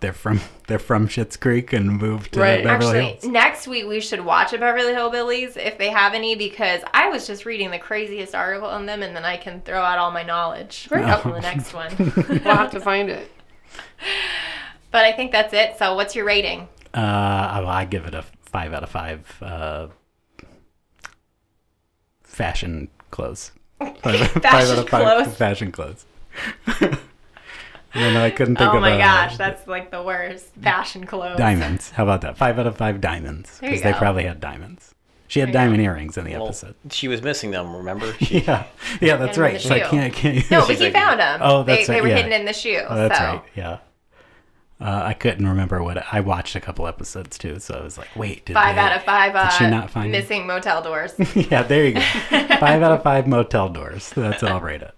[0.00, 2.62] they're from they're from Schitt's Creek and moved to Right.
[2.62, 3.24] Beverly Actually, Hills.
[3.24, 7.26] next week we should watch a Beverly Hillbillies if they have any because I was
[7.26, 10.22] just reading the craziest article on them and then I can throw out all my
[10.22, 11.04] knowledge Great.
[11.04, 11.90] on the next one.
[12.28, 13.30] we'll have to find it.
[14.90, 15.76] but I think that's it.
[15.78, 16.68] So what's your rating?
[16.94, 19.36] Uh, well, I give it a five out of five.
[19.42, 19.88] Uh,
[22.22, 23.52] fashion clothes.
[23.78, 25.36] Five, five out of five clothes?
[25.36, 26.04] fashion clothes.
[26.80, 26.98] and
[27.94, 30.46] then I couldn't think oh of my a- gosh, that's like the worst.
[30.60, 31.38] Fashion clothes.
[31.38, 31.90] diamonds.
[31.90, 32.36] How about that?
[32.36, 34.94] Five out of five diamonds because they probably had diamonds.
[35.28, 36.74] She had There you diamond earrings in the Well, episode.
[36.90, 37.76] she was missing them.
[37.76, 38.12] Remember?
[38.18, 38.64] She, Yeah,
[39.00, 39.54] yeah, that's right.
[39.54, 40.50] the So I can't, can't.
[40.50, 41.40] No, but She's he like- found them.
[41.42, 42.16] Oh, that's they, they were yeah.
[42.16, 42.82] hidden in the shoe.
[42.88, 43.24] Oh, that's so.
[43.24, 43.42] right.
[43.54, 43.78] Yeah.
[44.80, 48.14] Uh, I couldn't remember what I watched a couple episodes too, so I was like,
[48.14, 49.34] "Wait, did Five they- out of five.
[49.34, 50.18] Uh, Did she not find it?
[50.20, 51.14] missing motel doors.
[51.34, 52.00] yeah, there you go.
[52.30, 54.10] Five out of five motel doors.
[54.10, 54.94] That's what I'll rate it.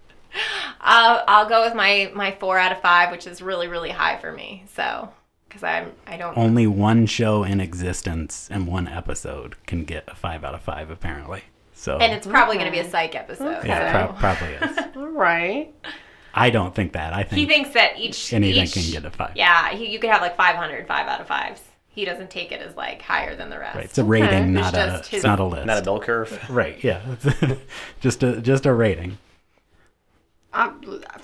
[0.79, 4.17] I'll I'll go with my my four out of five, which is really really high
[4.17, 4.63] for me.
[4.73, 5.09] So
[5.49, 10.15] because I'm I don't Only one show in existence and one episode can get a
[10.15, 11.41] five out of five, apparently.
[11.73, 13.65] So and it's probably going to be a psych episode.
[13.65, 14.13] yeah, so.
[14.13, 14.77] prob- probably is.
[14.95, 15.73] All right.
[16.33, 17.13] I don't think that.
[17.13, 19.31] I think He thinks that each anything each- can get a five.
[19.35, 21.61] Yeah, he, you could have like 500 five out of fives.
[21.89, 23.75] He doesn't take it as like higher than the rest.
[23.75, 24.77] Right, it's a rating, It's not a.
[24.77, 25.65] just It's his- not a list.
[25.65, 26.49] not a bell curve.
[26.49, 26.81] Right.
[26.83, 27.01] Yeah.
[27.99, 29.17] just a just a rating.
[30.53, 30.81] Um,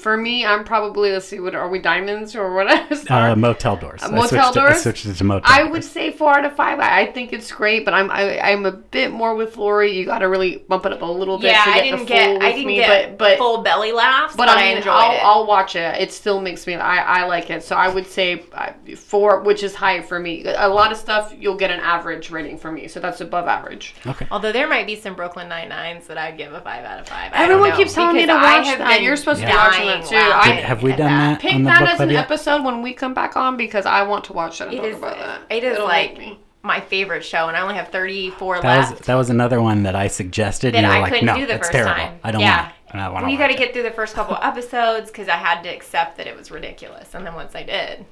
[0.08, 2.68] for me, I'm probably let's see, what are we diamonds or what?
[3.12, 4.02] Uh, motel doors.
[4.02, 4.82] I motel switched to- I doors?
[4.82, 5.52] switched it to motel.
[5.54, 5.72] I doors.
[5.72, 6.80] would say four out of five.
[6.80, 9.92] I, I think it's great, but I'm I, I'm a bit more with Lori.
[9.92, 12.00] You got to really bump it up a little bit yeah, to I get didn't
[12.00, 14.62] the get full I didn't me, get but but full belly laughs, but, but I
[14.62, 15.20] I mean, enjoyed I'll, it.
[15.24, 16.02] I'll watch it.
[16.02, 16.76] It still makes me.
[16.76, 17.64] I, I like it.
[17.64, 20.46] So I would say uh, four, which is high for me.
[20.46, 23.96] A lot of stuff you'll get an average rating from me, so that's above average.
[24.06, 24.26] Okay.
[24.32, 27.10] Although there might be some Brooklyn Nine Nines that I'd give a five out of
[27.10, 27.34] five.
[27.34, 29.02] I don't Everyone know, keeps telling me to watch that.
[29.02, 29.68] You're supposed to be Yeah.
[30.02, 30.30] Watching that too.
[30.30, 31.40] laughing I Have we done that?
[31.42, 32.24] pick on the that book as an yet?
[32.26, 34.86] episode when we come back on because I want to watch it and It talk
[34.86, 34.98] is.
[34.98, 35.42] about that.
[35.50, 36.20] It is It'll like
[36.64, 38.92] my favorite show, and I only have 34 That left.
[38.98, 40.74] was that was another one that I suggested.
[40.74, 41.94] that and you were I like, couldn't no, do the first terrible.
[41.94, 42.20] time.
[42.24, 42.64] I don't yeah.
[42.64, 42.98] want it.
[43.00, 45.70] I Well, you got to get through the first couple episodes because I had to
[45.70, 48.06] accept that it was ridiculous, and then once I did,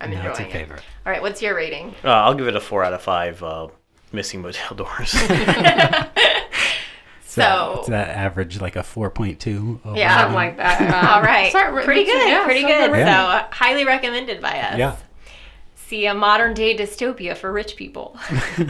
[0.00, 0.52] I'm No, enjoying it's a it.
[0.52, 0.82] favorite.
[1.06, 1.94] All right, what's your rating?
[2.04, 3.42] Uh, I'll give it a four out of five.
[3.42, 3.68] Uh,
[4.12, 5.14] missing motel doors.
[7.38, 9.80] So that, So- that average like a 4.2?
[9.84, 9.96] overall?
[9.96, 10.18] Yeah.
[10.18, 10.80] Something like that.
[10.80, 11.50] Uh, All right.
[11.50, 12.28] start- pretty good.
[12.28, 12.90] yeah, pretty good.
[12.90, 14.78] like- So uh, highly recommended by us.
[14.78, 14.96] Yeah.
[15.76, 18.16] See a modern day dystopia for rich people.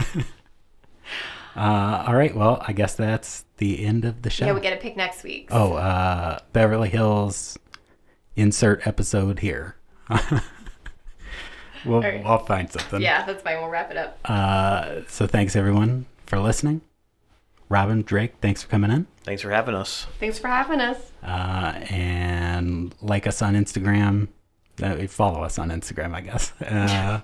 [1.55, 2.33] Uh, all right.
[2.33, 4.45] Well, I guess that's the end of the show.
[4.45, 5.51] yeah, we get to pick next week's.
[5.53, 7.57] oh, uh, Beverly Hills
[8.37, 9.75] insert episode here.
[11.85, 12.23] we'll, right.
[12.25, 13.01] I'll find something.
[13.01, 13.59] Yeah, that's fine.
[13.59, 14.19] We'll wrap it up.
[14.23, 16.79] Uh, so thanks everyone for listening.
[17.69, 19.05] Robin, Drake, thanks for coming in.
[19.23, 20.07] Thanks for having us.
[20.19, 20.97] Thanks for having us.
[21.23, 24.27] Uh, and like us on Instagram.
[24.81, 26.51] Uh, follow us on Instagram, I guess.
[26.65, 27.21] Uh,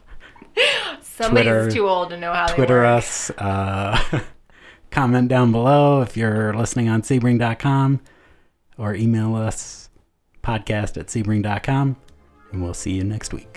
[1.01, 2.97] Somebody's Twitter- too old to know how they Twitter work.
[2.97, 3.29] us.
[3.31, 4.21] Uh,
[4.91, 7.99] comment down below if you're listening on sebring.com
[8.77, 9.89] or email us
[10.43, 11.95] podcast at sebring.com.
[12.51, 13.54] And we'll see you next week.